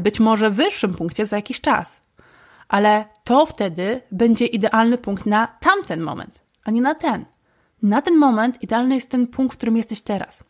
być 0.00 0.20
może 0.20 0.50
wyższym 0.50 0.94
punkcie 0.94 1.26
za 1.26 1.36
jakiś 1.36 1.60
czas. 1.60 2.00
Ale 2.68 3.04
to 3.24 3.46
wtedy 3.46 4.00
będzie 4.12 4.46
idealny 4.46 4.98
punkt 4.98 5.26
na 5.26 5.46
tamten 5.46 6.00
moment, 6.00 6.40
a 6.64 6.70
nie 6.70 6.82
na 6.82 6.94
ten. 6.94 7.24
Na 7.82 8.02
ten 8.02 8.16
moment 8.16 8.62
idealny 8.62 8.94
jest 8.94 9.10
ten 9.10 9.26
punkt, 9.26 9.54
w 9.54 9.56
którym 9.56 9.76
jesteś 9.76 10.00
teraz. 10.00 10.44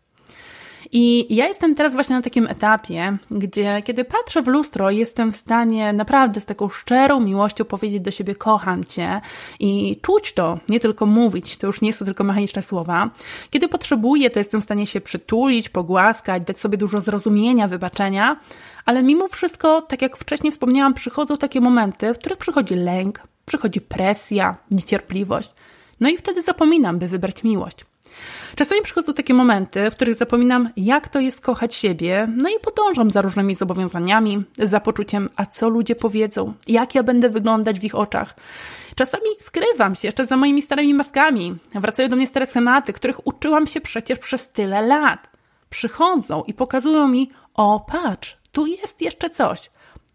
I 0.92 1.34
ja 1.36 1.48
jestem 1.48 1.74
teraz 1.74 1.94
właśnie 1.94 2.16
na 2.16 2.22
takim 2.22 2.46
etapie, 2.46 3.16
gdzie 3.30 3.82
kiedy 3.84 4.04
patrzę 4.04 4.42
w 4.42 4.48
lustro, 4.48 4.90
jestem 4.90 5.32
w 5.32 5.36
stanie 5.36 5.92
naprawdę 5.92 6.40
z 6.40 6.44
taką 6.44 6.68
szczerą 6.68 7.20
miłością 7.20 7.64
powiedzieć 7.64 8.00
do 8.00 8.10
siebie: 8.10 8.34
Kocham 8.34 8.84
cię 8.84 9.20
i 9.60 10.00
czuć 10.02 10.32
to, 10.32 10.58
nie 10.68 10.80
tylko 10.80 11.06
mówić, 11.06 11.56
to 11.56 11.66
już 11.66 11.80
nie 11.80 11.92
są 11.92 12.04
tylko 12.04 12.24
mechaniczne 12.24 12.62
słowa. 12.62 13.10
Kiedy 13.50 13.68
potrzebuję, 13.68 14.30
to 14.30 14.38
jestem 14.38 14.60
w 14.60 14.64
stanie 14.64 14.86
się 14.86 15.00
przytulić, 15.00 15.68
pogłaskać, 15.68 16.44
dać 16.44 16.58
sobie 16.58 16.78
dużo 16.78 17.00
zrozumienia, 17.00 17.68
wybaczenia, 17.68 18.36
ale 18.84 19.02
mimo 19.02 19.28
wszystko, 19.28 19.82
tak 19.82 20.02
jak 20.02 20.16
wcześniej 20.16 20.52
wspomniałam, 20.52 20.94
przychodzą 20.94 21.36
takie 21.36 21.60
momenty, 21.60 22.14
w 22.14 22.18
których 22.18 22.38
przychodzi 22.38 22.74
lęk, 22.74 23.22
przychodzi 23.46 23.80
presja, 23.80 24.56
niecierpliwość. 24.70 25.54
No 26.00 26.08
i 26.08 26.16
wtedy 26.16 26.42
zapominam, 26.42 26.98
by 26.98 27.08
wybrać 27.08 27.44
miłość. 27.44 27.89
Czasami 28.56 28.82
przychodzą 28.82 29.14
takie 29.14 29.34
momenty, 29.34 29.90
w 29.90 29.94
których 29.94 30.14
zapominam, 30.14 30.70
jak 30.76 31.08
to 31.08 31.20
jest 31.20 31.40
kochać 31.40 31.74
siebie, 31.74 32.28
no 32.36 32.48
i 32.48 32.60
podążam 32.62 33.10
za 33.10 33.22
różnymi 33.22 33.54
zobowiązaniami, 33.54 34.44
za 34.58 34.80
poczuciem, 34.80 35.28
a 35.36 35.46
co 35.46 35.68
ludzie 35.68 35.94
powiedzą, 35.94 36.54
jak 36.68 36.94
ja 36.94 37.02
będę 37.02 37.30
wyglądać 37.30 37.80
w 37.80 37.84
ich 37.84 37.94
oczach. 37.94 38.34
Czasami 38.94 39.24
skrywam 39.40 39.94
się 39.94 40.08
jeszcze 40.08 40.26
za 40.26 40.36
moimi 40.36 40.62
starymi 40.62 40.94
maskami. 40.94 41.56
Wracają 41.74 42.08
do 42.08 42.16
mnie 42.16 42.26
stare 42.26 42.46
schematy, 42.46 42.92
których 42.92 43.26
uczyłam 43.26 43.66
się 43.66 43.80
przecież 43.80 44.18
przez 44.18 44.50
tyle 44.50 44.82
lat. 44.82 45.28
Przychodzą 45.70 46.42
i 46.46 46.54
pokazują 46.54 47.08
mi, 47.08 47.30
o 47.54 47.80
patrz, 47.80 48.36
tu 48.52 48.66
jest 48.66 49.00
jeszcze 49.00 49.30
coś. 49.30 49.70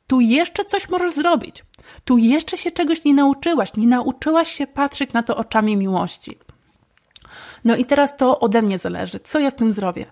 Tu 0.07 0.21
jeszcze 0.21 0.65
coś 0.65 0.89
możesz 0.89 1.13
zrobić. 1.13 1.63
Tu 2.05 2.17
jeszcze 2.17 2.57
się 2.57 2.71
czegoś 2.71 3.05
nie 3.05 3.13
nauczyłaś. 3.13 3.73
Nie 3.77 3.87
nauczyłaś 3.87 4.51
się 4.51 4.67
patrzeć 4.67 5.13
na 5.13 5.23
to 5.23 5.37
oczami 5.37 5.77
miłości. 5.77 6.39
No 7.65 7.75
i 7.75 7.85
teraz 7.85 8.17
to 8.17 8.39
ode 8.39 8.61
mnie 8.61 8.77
zależy. 8.77 9.19
Co 9.19 9.39
ja 9.39 9.51
z 9.51 9.55
tym 9.55 9.73
zrobię? 9.73 10.05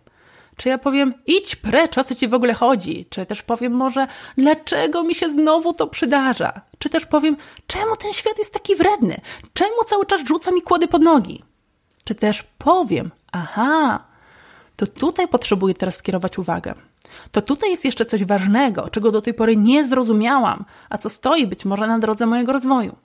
Czy 0.57 0.69
ja 0.69 0.77
powiem, 0.77 1.13
idź 1.25 1.55
precz, 1.55 1.97
o 1.97 2.03
co 2.03 2.15
ci 2.15 2.27
w 2.27 2.33
ogóle 2.33 2.53
chodzi? 2.53 3.05
Czy 3.09 3.25
też 3.25 3.41
powiem 3.41 3.73
może, 3.73 4.07
dlaczego 4.38 5.03
mi 5.03 5.15
się 5.15 5.29
znowu 5.29 5.73
to 5.73 5.88
przydarza? 5.88 6.62
Czy 6.77 6.89
też 6.89 7.05
powiem, 7.05 7.38
czemu 7.67 7.95
ten 7.95 8.13
świat 8.13 8.38
jest 8.38 8.53
taki 8.53 8.75
wredny? 8.75 9.17
Czemu 9.53 9.83
cały 9.88 10.05
czas 10.05 10.21
rzuca 10.27 10.51
mi 10.51 10.62
kłody 10.62 10.88
pod 10.88 11.01
nogi? 11.01 11.43
Czy 12.03 12.15
też 12.15 12.43
powiem, 12.57 13.12
aha, 13.31 14.03
to 14.75 14.88
tutaj 14.88 15.27
potrzebuję 15.27 15.73
teraz 15.73 15.95
skierować 15.95 16.38
uwagę. 16.38 16.73
To 17.31 17.41
tutaj 17.41 17.71
jest 17.71 17.86
jeszcze 17.86 18.05
coś 18.05 18.25
ważnego, 18.25 18.89
czego 18.89 19.12
do 19.12 19.21
tej 19.21 19.33
pory 19.33 19.57
nie 19.57 19.86
zrozumiałam, 19.88 20.65
a 20.89 20.97
co 20.97 21.09
stoi 21.09 21.47
być 21.47 21.65
może 21.65 21.88
na 21.88 21.99
drodze 21.99 22.25
mojego 22.25 22.53
rozwoju. 22.53 22.95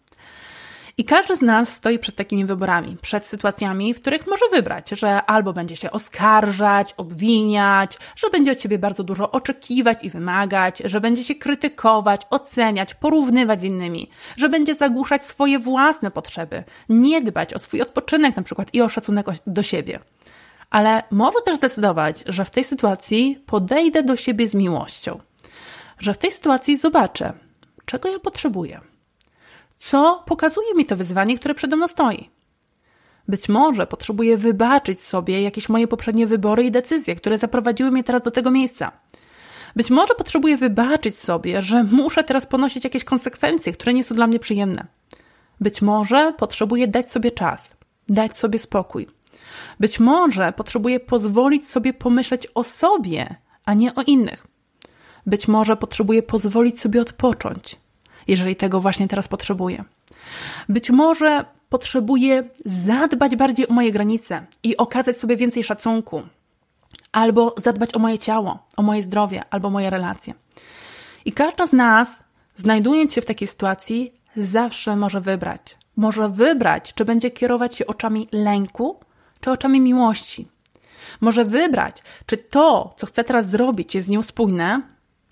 I 0.98 1.04
każdy 1.04 1.36
z 1.36 1.42
nas 1.42 1.68
stoi 1.68 1.98
przed 1.98 2.16
takimi 2.16 2.44
wyborami, 2.44 2.96
przed 3.02 3.26
sytuacjami, 3.26 3.94
w 3.94 4.00
których 4.00 4.26
może 4.26 4.44
wybrać, 4.52 4.90
że 4.90 5.22
albo 5.22 5.52
będzie 5.52 5.76
się 5.76 5.90
oskarżać, 5.90 6.94
obwiniać, 6.96 7.98
że 8.16 8.30
będzie 8.30 8.52
od 8.52 8.58
ciebie 8.58 8.78
bardzo 8.78 9.04
dużo 9.04 9.30
oczekiwać 9.30 10.04
i 10.04 10.10
wymagać, 10.10 10.82
że 10.84 11.00
będzie 11.00 11.24
się 11.24 11.34
krytykować, 11.34 12.22
oceniać, 12.30 12.94
porównywać 12.94 13.60
z 13.60 13.64
innymi, 13.64 14.10
że 14.36 14.48
będzie 14.48 14.74
zagłuszać 14.74 15.26
swoje 15.26 15.58
własne 15.58 16.10
potrzeby, 16.10 16.64
nie 16.88 17.20
dbać 17.20 17.54
o 17.54 17.58
swój 17.58 17.82
odpoczynek 17.82 18.36
na 18.36 18.42
przykład 18.42 18.74
i 18.74 18.82
o 18.82 18.88
szacunek 18.88 19.26
do 19.46 19.62
siebie. 19.62 19.98
Ale 20.70 21.02
może 21.10 21.38
też 21.44 21.56
zdecydować, 21.56 22.24
że 22.26 22.44
w 22.44 22.50
tej 22.50 22.64
sytuacji 22.64 23.42
podejdę 23.46 24.02
do 24.02 24.16
siebie 24.16 24.48
z 24.48 24.54
miłością, 24.54 25.20
że 25.98 26.14
w 26.14 26.18
tej 26.18 26.32
sytuacji 26.32 26.76
zobaczę, 26.76 27.32
czego 27.84 28.08
ja 28.08 28.18
potrzebuję 28.18 28.80
co 29.78 30.22
pokazuje 30.26 30.74
mi 30.74 30.84
to 30.84 30.96
wyzwanie, 30.96 31.38
które 31.38 31.54
przede 31.54 31.76
mną 31.76 31.88
stoi. 31.88 32.30
Być 33.28 33.48
może 33.48 33.86
potrzebuję 33.86 34.36
wybaczyć 34.36 35.00
sobie 35.00 35.42
jakieś 35.42 35.68
moje 35.68 35.88
poprzednie 35.88 36.26
wybory 36.26 36.64
i 36.64 36.70
decyzje, 36.70 37.16
które 37.16 37.38
zaprowadziły 37.38 37.90
mnie 37.90 38.04
teraz 38.04 38.22
do 38.22 38.30
tego 38.30 38.50
miejsca. 38.50 38.92
Być 39.76 39.90
może 39.90 40.14
potrzebuję 40.14 40.56
wybaczyć 40.56 41.18
sobie, 41.18 41.62
że 41.62 41.84
muszę 41.84 42.24
teraz 42.24 42.46
ponosić 42.46 42.84
jakieś 42.84 43.04
konsekwencje, 43.04 43.72
które 43.72 43.94
nie 43.94 44.04
są 44.04 44.14
dla 44.14 44.26
mnie 44.26 44.38
przyjemne. 44.38 44.86
Być 45.60 45.82
może 45.82 46.32
potrzebuję 46.32 46.88
dać 46.88 47.12
sobie 47.12 47.30
czas, 47.30 47.70
dać 48.08 48.38
sobie 48.38 48.58
spokój. 48.58 49.06
Być 49.80 50.00
może 50.00 50.52
potrzebuję 50.52 51.00
pozwolić 51.00 51.68
sobie 51.68 51.92
pomyśleć 51.92 52.48
o 52.54 52.64
sobie, 52.64 53.36
a 53.64 53.74
nie 53.74 53.94
o 53.94 54.02
innych. 54.02 54.46
Być 55.26 55.48
może 55.48 55.76
potrzebuję 55.76 56.22
pozwolić 56.22 56.80
sobie 56.80 57.02
odpocząć, 57.02 57.76
jeżeli 58.28 58.56
tego 58.56 58.80
właśnie 58.80 59.08
teraz 59.08 59.28
potrzebuję. 59.28 59.84
Być 60.68 60.90
może 60.90 61.44
potrzebuję 61.68 62.44
zadbać 62.64 63.36
bardziej 63.36 63.68
o 63.68 63.72
moje 63.72 63.92
granice 63.92 64.46
i 64.62 64.76
okazać 64.76 65.16
sobie 65.16 65.36
więcej 65.36 65.64
szacunku, 65.64 66.22
albo 67.12 67.54
zadbać 67.56 67.94
o 67.94 67.98
moje 67.98 68.18
ciało, 68.18 68.58
o 68.76 68.82
moje 68.82 69.02
zdrowie, 69.02 69.42
albo 69.50 69.70
moje 69.70 69.90
relacje. 69.90 70.34
I 71.24 71.32
każda 71.32 71.66
z 71.66 71.72
nas, 71.72 72.18
znajdując 72.56 73.12
się 73.12 73.20
w 73.20 73.26
takiej 73.26 73.48
sytuacji, 73.48 74.12
zawsze 74.36 74.96
może 74.96 75.20
wybrać. 75.20 75.76
Może 75.96 76.28
wybrać, 76.28 76.94
czy 76.94 77.04
będzie 77.04 77.30
kierować 77.30 77.76
się 77.76 77.86
oczami 77.86 78.28
lęku, 78.32 79.00
czy 79.40 79.50
oczami 79.50 79.80
miłości. 79.80 80.48
Może 81.20 81.44
wybrać, 81.44 82.02
czy 82.26 82.36
to, 82.36 82.94
co 82.96 83.06
chce 83.06 83.24
teraz 83.24 83.48
zrobić, 83.48 83.94
jest 83.94 84.06
z 84.06 84.10
nią 84.10 84.22
spójne, 84.22 84.82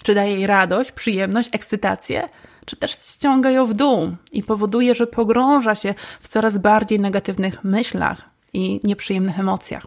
czy 0.02 0.14
daje 0.14 0.32
jej 0.32 0.46
radość, 0.46 0.92
przyjemność, 0.92 1.48
ekscytację, 1.52 2.28
czy 2.66 2.76
też 2.76 2.90
ściąga 2.92 3.50
ją 3.50 3.66
w 3.66 3.74
dół 3.74 4.16
i 4.32 4.42
powoduje, 4.42 4.94
że 4.94 5.06
pogrąża 5.06 5.74
się 5.74 5.94
w 6.20 6.28
coraz 6.28 6.58
bardziej 6.58 7.00
negatywnych 7.00 7.64
myślach 7.64 8.30
i 8.52 8.80
nieprzyjemnych 8.84 9.40
emocjach. 9.40 9.86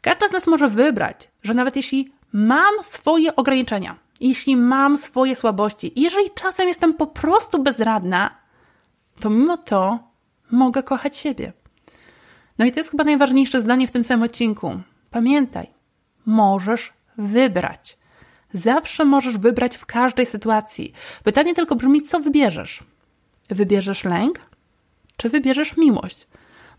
Każda 0.00 0.28
z 0.28 0.32
nas 0.32 0.46
może 0.46 0.68
wybrać, 0.68 1.28
że 1.42 1.54
nawet 1.54 1.76
jeśli 1.76 2.12
mam 2.32 2.74
swoje 2.82 3.36
ograniczenia, 3.36 3.96
jeśli 4.20 4.56
mam 4.56 4.96
swoje 4.96 5.36
słabości, 5.36 5.92
jeżeli 5.96 6.30
czasem 6.30 6.68
jestem 6.68 6.94
po 6.94 7.06
prostu 7.06 7.62
bezradna, 7.62 8.36
to 9.20 9.30
mimo 9.30 9.56
to 9.56 9.98
mogę 10.50 10.82
kochać 10.82 11.16
siebie. 11.16 11.52
No 12.58 12.66
i 12.66 12.72
to 12.72 12.80
jest 12.80 12.90
chyba 12.90 13.04
najważniejsze 13.04 13.62
zdanie 13.62 13.86
w 13.86 13.90
tym 13.90 14.04
samym 14.04 14.22
odcinku. 14.22 14.80
Pamiętaj, 15.10 15.66
możesz 16.26 16.92
wybrać. 17.18 17.98
Zawsze 18.52 19.04
możesz 19.04 19.38
wybrać 19.38 19.76
w 19.76 19.86
każdej 19.86 20.26
sytuacji. 20.26 20.92
Pytanie 21.24 21.54
tylko 21.54 21.76
brzmi, 21.76 22.02
co 22.02 22.20
wybierzesz? 22.20 22.80
Wybierzesz 23.48 24.04
lęk, 24.04 24.40
czy 25.16 25.28
wybierzesz 25.28 25.76
miłość? 25.76 26.26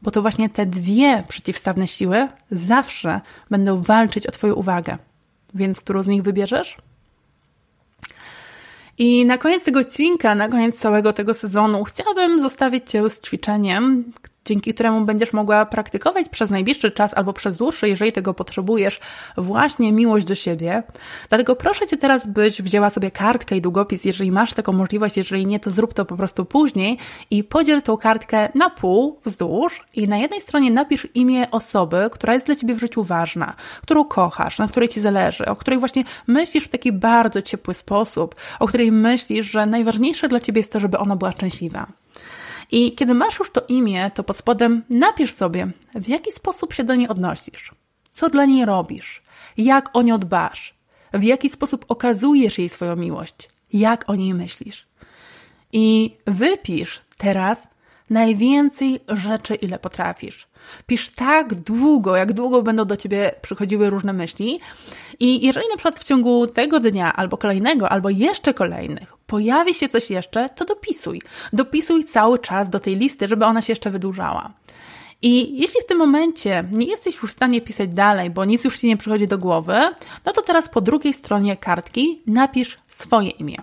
Bo 0.02 0.12
to 0.12 0.22
właśnie 0.22 0.50
te 0.50 0.66
dwie 0.66 1.24
przeciwstawne 1.28 1.88
siły 1.88 2.28
zawsze 2.52 3.22
będą 3.50 3.82
walczyć 3.82 4.28
o 4.28 4.32
Twoją 4.32 4.54
uwagę. 4.54 4.98
Więc 5.54 5.80
którą 5.80 6.04
z 6.04 6.08
nich 6.08 6.24
wybierzesz? 6.24 6.78
I 8.98 9.26
na 9.26 9.38
koniec 9.38 9.64
tego 9.64 9.80
odcinka, 9.80 10.36
na 10.36 10.50
koniec 10.50 10.80
całego 10.80 11.14
tego 11.14 11.34
sezonu, 11.34 11.84
chciałabym 11.84 12.42
zostawić 12.42 12.90
Cię 12.90 13.10
z 13.10 13.22
ćwiczeniem, 13.22 14.14
dzięki 14.46 14.74
któremu 14.74 15.06
będziesz 15.06 15.34
mogła 15.34 15.66
praktykować 15.66 16.30
przez 16.30 16.50
najbliższy 16.50 16.92
czas 16.92 17.14
albo 17.14 17.34
przez 17.34 17.58
dłuższy, 17.58 17.90
jeżeli 17.90 18.12
tego 18.12 18.34
potrzebujesz, 18.34 19.00
właśnie 19.38 19.92
miłość 19.92 20.26
do 20.26 20.36
siebie. 20.36 20.84
Dlatego 21.30 21.56
proszę 21.56 21.88
Cię 21.88 21.98
teraz, 21.98 22.28
byś 22.28 22.62
wzięła 22.62 22.90
sobie 22.90 23.12
kartkę 23.12 23.58
i 23.58 23.62
długopis, 23.62 24.06
jeżeli 24.06 24.32
masz 24.32 24.54
taką 24.54 24.74
możliwość, 24.74 25.18
jeżeli 25.18 25.46
nie, 25.46 25.60
to 25.60 25.72
zrób 25.72 25.94
to 25.94 26.06
po 26.06 26.18
prostu 26.18 26.46
później 26.46 26.98
i 27.32 27.44
podziel 27.44 27.82
tą 27.82 27.98
kartkę 27.98 28.50
na 28.56 28.70
pół, 28.70 29.20
wzdłuż 29.26 29.86
i 29.94 30.08
na 30.08 30.18
jednej 30.18 30.42
stronie 30.42 30.72
napisz 30.72 31.08
imię 31.14 31.52
osoby, 31.52 32.10
która 32.12 32.34
jest 32.34 32.46
dla 32.46 32.56
Ciebie 32.56 32.76
w 32.76 32.80
życiu 32.80 33.04
ważna, 33.04 33.56
którą 33.82 34.06
kochasz, 34.06 34.60
na 34.60 34.68
której 34.68 34.90
Ci 34.90 35.02
zależy, 35.02 35.46
o 35.46 35.56
której 35.56 35.80
właśnie 35.80 36.04
myślisz 36.28 36.64
w 36.64 36.70
taki 36.70 36.92
bardzo 36.92 37.42
ciepły 37.42 37.74
sposób, 37.74 38.36
o 38.60 38.68
której 38.68 38.92
myślisz, 38.92 39.52
że 39.52 39.66
najważniejsze 39.66 40.30
dla 40.30 40.40
Ciebie 40.40 40.60
jest 40.60 40.72
to, 40.72 40.80
żeby 40.80 40.98
ona 40.98 41.16
była 41.16 41.32
szczęśliwa. 41.32 41.88
I 42.72 42.92
kiedy 42.96 43.14
masz 43.14 43.40
już 43.40 43.52
to 43.52 43.62
imię, 43.68 44.12
to 44.14 44.24
pod 44.24 44.38
spodem 44.38 44.84
napisz 44.90 45.34
sobie, 45.34 45.68
w 45.96 46.08
jaki 46.08 46.32
sposób 46.32 46.74
się 46.74 46.84
do 46.84 46.96
niej 46.96 47.08
odnosisz, 47.08 47.72
co 48.12 48.30
dla 48.30 48.46
niej 48.46 48.66
robisz, 48.66 49.24
jak 49.58 49.90
o 49.94 50.02
nią 50.02 50.18
dbasz, 50.18 50.76
w 51.14 51.24
jaki 51.24 51.50
sposób 51.50 51.86
okazujesz 51.88 52.58
jej 52.58 52.70
swoją 52.70 52.96
miłość, 52.96 53.50
jak 53.74 54.10
o 54.10 54.16
niej 54.16 54.34
myślisz. 54.34 54.88
I 55.74 56.16
wypisz 56.28 57.02
teraz 57.18 57.68
najwięcej 58.12 59.00
rzeczy, 59.08 59.56
ile 59.56 59.80
potrafisz. 59.80 60.48
Pisz 60.86 61.10
tak 61.10 61.56
długo, 61.56 62.16
jak 62.16 62.34
długo 62.34 62.62
będą 62.62 62.86
do 62.86 62.98
ciebie 62.98 63.32
przychodziły 63.42 63.90
różne 63.90 64.14
myśli. 64.14 64.60
I 65.20 65.46
jeżeli 65.46 65.68
na 65.68 65.76
przykład 65.76 66.00
w 66.00 66.04
ciągu 66.04 66.48
tego 66.48 66.80
dnia, 66.80 67.14
albo 67.14 67.38
kolejnego, 67.38 67.90
albo 67.90 68.10
jeszcze 68.10 68.54
kolejnych 68.54 69.14
pojawi 69.28 69.74
się 69.74 69.90
coś 69.90 70.10
jeszcze, 70.10 70.50
to 70.50 70.66
dopisuj. 70.66 71.22
Dopisuj 71.54 72.06
cały 72.06 72.40
czas 72.40 72.70
do 72.70 72.80
tej 72.80 72.96
listy, 72.96 73.28
żeby 73.28 73.46
ona 73.46 73.62
się 73.62 73.72
jeszcze 73.72 73.90
wydłużała. 73.90 74.54
I 75.22 75.60
jeśli 75.60 75.82
w 75.82 75.86
tym 75.86 75.98
momencie 75.98 76.64
nie 76.72 76.86
jesteś 76.86 77.16
już 77.22 77.32
w 77.32 77.36
stanie 77.36 77.62
pisać 77.62 77.90
dalej, 77.90 78.30
bo 78.30 78.46
nic 78.46 78.64
już 78.64 78.80
ci 78.80 78.88
nie 78.88 78.98
przychodzi 78.98 79.28
do 79.28 79.38
głowy, 79.38 79.80
no 80.26 80.32
to 80.32 80.42
teraz 80.42 80.70
po 80.70 80.82
drugiej 80.82 81.14
stronie 81.14 81.58
kartki 81.58 82.22
napisz 82.28 82.78
swoje 82.90 83.30
imię. 83.30 83.58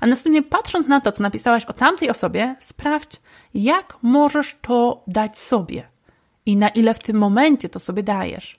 A 0.00 0.06
następnie 0.06 0.42
patrząc 0.42 0.88
na 0.88 1.00
to, 1.00 1.12
co 1.12 1.22
napisałaś 1.22 1.64
o 1.64 1.72
tamtej 1.72 2.10
osobie, 2.10 2.56
sprawdź, 2.60 3.20
jak 3.54 3.96
możesz 4.02 4.56
to 4.62 5.02
dać 5.06 5.38
sobie 5.38 5.88
i 6.46 6.56
na 6.56 6.68
ile 6.68 6.94
w 6.94 6.98
tym 6.98 7.16
momencie 7.16 7.68
to 7.68 7.80
sobie 7.80 8.02
dajesz. 8.02 8.58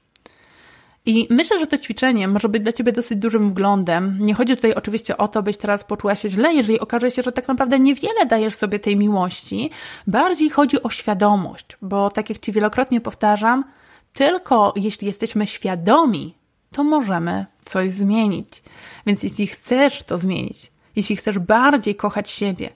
I 1.05 1.27
myślę, 1.29 1.59
że 1.59 1.67
to 1.67 1.77
ćwiczenie 1.77 2.27
może 2.27 2.49
być 2.49 2.63
dla 2.63 2.73
Ciebie 2.73 2.91
dosyć 2.91 3.17
dużym 3.17 3.49
wglądem. 3.49 4.17
Nie 4.19 4.33
chodzi 4.33 4.55
tutaj 4.55 4.73
oczywiście 4.73 5.17
o 5.17 5.27
to, 5.27 5.43
byś 5.43 5.57
teraz 5.57 5.83
poczuła 5.83 6.15
się 6.15 6.29
źle, 6.29 6.53
jeżeli 6.53 6.79
okaże 6.79 7.11
się, 7.11 7.21
że 7.21 7.31
tak 7.31 7.47
naprawdę 7.47 7.79
niewiele 7.79 8.25
dajesz 8.25 8.55
sobie 8.55 8.79
tej 8.79 8.97
miłości. 8.97 9.69
Bardziej 10.07 10.49
chodzi 10.49 10.83
o 10.83 10.89
świadomość, 10.89 11.65
bo 11.81 12.09
tak 12.09 12.29
jak 12.29 12.39
Ci 12.39 12.51
wielokrotnie 12.51 13.01
powtarzam, 13.01 13.63
tylko 14.13 14.73
jeśli 14.75 15.07
jesteśmy 15.07 15.47
świadomi, 15.47 16.35
to 16.71 16.83
możemy 16.83 17.45
coś 17.65 17.91
zmienić. 17.91 18.63
Więc 19.05 19.23
jeśli 19.23 19.47
chcesz 19.47 20.03
to 20.03 20.17
zmienić, 20.17 20.71
jeśli 20.95 21.15
chcesz 21.15 21.39
bardziej 21.39 21.95
kochać 21.95 22.29
siebie, 22.29 22.69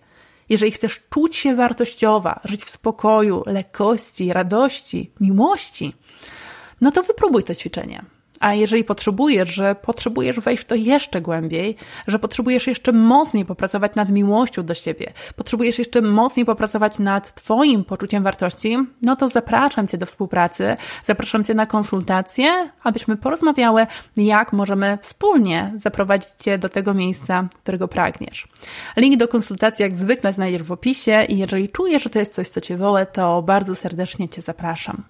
jeżeli 0.49 0.71
chcesz 0.71 1.01
czuć 1.09 1.35
się 1.35 1.55
wartościowa, 1.55 2.39
żyć 2.43 2.63
w 2.63 2.69
spokoju, 2.69 3.43
lekkości, 3.45 4.33
radości, 4.33 5.11
miłości, 5.19 5.93
no 6.81 6.91
to 6.91 7.03
wypróbuj 7.03 7.43
to 7.43 7.55
ćwiczenie. 7.55 8.05
A 8.39 8.53
jeżeli 8.53 8.83
potrzebujesz, 8.83 9.49
że 9.49 9.75
potrzebujesz 9.75 10.39
wejść 10.39 10.63
w 10.63 10.65
to 10.65 10.75
jeszcze 10.75 11.21
głębiej, 11.21 11.75
że 12.07 12.19
potrzebujesz 12.19 12.67
jeszcze 12.67 12.91
mocniej 12.91 13.45
popracować 13.45 13.95
nad 13.95 14.09
miłością 14.09 14.63
do 14.63 14.73
siebie, 14.73 15.11
potrzebujesz 15.35 15.79
jeszcze 15.79 16.01
mocniej 16.01 16.45
popracować 16.45 16.99
nad 16.99 17.35
Twoim 17.35 17.83
poczuciem 17.83 18.23
wartości, 18.23 18.77
no 19.01 19.15
to 19.15 19.29
zapraszam 19.29 19.87
Cię 19.87 19.97
do 19.97 20.05
współpracy, 20.05 20.77
zapraszam 21.03 21.43
Cię 21.43 21.53
na 21.53 21.65
konsultacje, 21.65 22.69
abyśmy 22.83 23.17
porozmawiały, 23.17 23.87
jak 24.17 24.53
możemy 24.53 24.97
wspólnie 25.01 25.73
zaprowadzić 25.75 26.29
Cię 26.39 26.57
do 26.57 26.69
tego 26.69 26.93
miejsca, 26.93 27.47
którego 27.63 27.87
pragniesz. 27.87 28.47
Link 28.97 29.17
do 29.17 29.27
konsultacji 29.27 29.83
jak 29.83 29.95
zwykle 29.95 30.33
znajdziesz 30.33 30.63
w 30.63 30.71
opisie 30.71 31.25
i 31.29 31.37
jeżeli 31.37 31.69
czujesz, 31.69 32.03
że 32.03 32.09
to 32.09 32.19
jest 32.19 32.33
coś, 32.33 32.49
co 32.49 32.61
Cię 32.61 32.77
woła, 32.77 33.05
to 33.05 33.41
bardzo 33.41 33.75
serdecznie 33.75 34.29
Cię 34.29 34.41
zapraszam. 34.41 35.03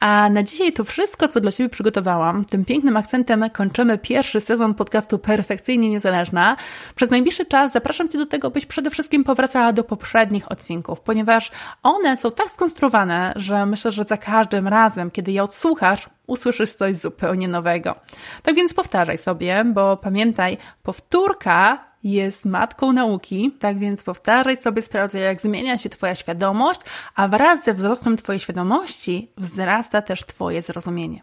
A 0.00 0.30
na 0.30 0.42
dzisiaj 0.42 0.72
to 0.72 0.84
wszystko, 0.84 1.28
co 1.28 1.40
dla 1.40 1.52
Ciebie 1.52 1.70
przygotowałam. 1.70 2.44
Tym 2.44 2.64
pięknym 2.64 2.96
akcentem 2.96 3.50
kończymy 3.52 3.98
pierwszy 3.98 4.40
sezon 4.40 4.74
podcastu 4.74 5.18
Perfekcyjnie 5.18 5.90
Niezależna. 5.90 6.56
Przez 6.94 7.10
najbliższy 7.10 7.46
czas 7.46 7.72
zapraszam 7.72 8.08
Cię 8.08 8.18
do 8.18 8.26
tego, 8.26 8.50
byś 8.50 8.66
przede 8.66 8.90
wszystkim 8.90 9.24
powracała 9.24 9.72
do 9.72 9.84
poprzednich 9.84 10.52
odcinków, 10.52 11.00
ponieważ 11.00 11.50
one 11.82 12.16
są 12.16 12.32
tak 12.32 12.50
skonstruowane, 12.50 13.32
że 13.36 13.66
myślę, 13.66 13.92
że 13.92 14.04
za 14.04 14.16
każdym 14.16 14.68
razem, 14.68 15.10
kiedy 15.10 15.32
je 15.32 15.42
odsłuchasz, 15.42 16.08
usłyszysz 16.26 16.72
coś 16.72 16.96
zupełnie 16.96 17.48
nowego. 17.48 17.94
Tak 18.42 18.54
więc 18.54 18.74
powtarzaj 18.74 19.18
sobie, 19.18 19.64
bo 19.64 19.96
pamiętaj, 19.96 20.58
powtórka 20.82 21.84
jest 22.04 22.44
matką 22.44 22.92
nauki, 22.92 23.52
tak 23.58 23.78
więc 23.78 24.02
powtarzaj 24.02 24.56
sobie, 24.56 24.82
sprawdzaj, 24.82 25.22
jak 25.22 25.40
zmienia 25.40 25.78
się 25.78 25.88
Twoja 25.88 26.14
świadomość, 26.14 26.80
a 27.14 27.28
wraz 27.28 27.64
ze 27.64 27.74
wzrostem 27.74 28.16
Twojej 28.16 28.40
świadomości 28.40 29.28
wzrasta 29.36 30.02
też 30.02 30.24
Twoje 30.24 30.62
zrozumienie. 30.62 31.20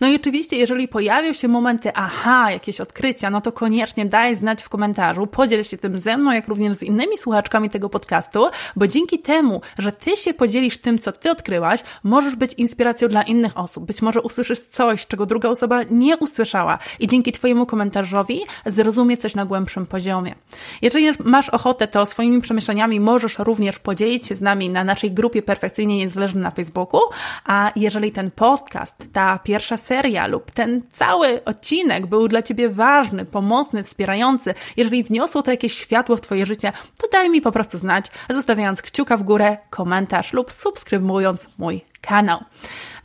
No 0.00 0.08
i 0.08 0.16
oczywiście, 0.16 0.56
jeżeli 0.56 0.88
pojawią 0.88 1.32
się 1.32 1.48
momenty, 1.48 1.90
aha, 1.94 2.50
jakieś 2.50 2.80
odkrycia, 2.80 3.30
no 3.30 3.40
to 3.40 3.52
koniecznie 3.52 4.06
daj 4.06 4.36
znać 4.36 4.62
w 4.62 4.68
komentarzu, 4.68 5.26
podziel 5.26 5.64
się 5.64 5.76
tym 5.76 5.98
ze 5.98 6.16
mną, 6.16 6.32
jak 6.32 6.48
również 6.48 6.76
z 6.76 6.82
innymi 6.82 7.18
słuchaczkami 7.18 7.70
tego 7.70 7.88
podcastu, 7.88 8.46
bo 8.76 8.86
dzięki 8.86 9.18
temu, 9.18 9.60
że 9.78 9.92
Ty 9.92 10.16
się 10.16 10.34
podzielisz 10.34 10.78
tym, 10.78 10.98
co 10.98 11.12
Ty 11.12 11.30
odkryłaś, 11.30 11.80
możesz 12.04 12.36
być 12.36 12.52
inspiracją 12.52 13.08
dla 13.08 13.22
innych 13.22 13.58
osób. 13.58 13.84
Być 13.84 14.02
może 14.02 14.20
usłyszysz 14.20 14.60
coś, 14.72 15.06
czego 15.06 15.26
druga 15.26 15.48
osoba 15.48 15.82
nie 15.90 16.16
usłyszała 16.16 16.78
i 17.00 17.06
dzięki 17.06 17.32
Twojemu 17.32 17.66
komentarzowi 17.66 18.40
zrozumie 18.66 19.16
coś 19.16 19.34
na 19.34 19.44
głębszym 19.46 19.86
poziomie. 19.86 20.34
Jeżeli 20.82 21.06
masz 21.24 21.48
ochotę, 21.48 21.88
to 21.88 22.06
swoimi 22.06 22.40
przemyśleniami 22.40 23.00
możesz 23.00 23.38
również 23.38 23.78
podzielić 23.78 24.26
się 24.26 24.34
z 24.34 24.40
nami 24.40 24.70
na 24.70 24.84
naszej 24.84 25.12
grupie 25.12 25.42
Perfekcyjnie 25.42 25.96
Niezależny 25.96 26.40
na 26.40 26.50
Facebooku, 26.50 27.00
a 27.44 27.72
jeżeli 27.76 28.12
ten 28.12 28.30
podcast, 28.30 29.08
ta 29.12 29.38
pierwsza 29.38 29.53
pierwsza 29.54 29.76
seria 29.76 30.26
lub 30.26 30.50
ten 30.50 30.82
cały 30.90 31.44
odcinek 31.44 32.06
był 32.06 32.28
dla 32.28 32.42
Ciebie 32.42 32.68
ważny, 32.68 33.24
pomocny, 33.24 33.82
wspierający, 33.82 34.54
jeżeli 34.76 35.04
wniosło 35.04 35.42
to 35.42 35.50
jakieś 35.50 35.74
światło 35.74 36.16
w 36.16 36.20
Twoje 36.20 36.46
życie, 36.46 36.72
to 36.98 37.08
daj 37.12 37.30
mi 37.30 37.40
po 37.40 37.52
prostu 37.52 37.78
znać, 37.78 38.06
zostawiając 38.30 38.82
kciuka 38.82 39.16
w 39.16 39.22
górę, 39.22 39.56
komentarz 39.70 40.32
lub 40.32 40.52
subskrybując 40.52 41.58
mój 41.58 41.80
kanał. 42.00 42.38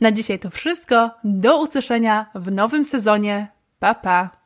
Na 0.00 0.12
dzisiaj 0.12 0.38
to 0.38 0.50
wszystko. 0.50 1.10
Do 1.24 1.62
usłyszenia 1.62 2.26
w 2.34 2.52
nowym 2.52 2.84
sezonie. 2.84 3.48
Pa, 3.78 3.94
pa! 3.94 4.39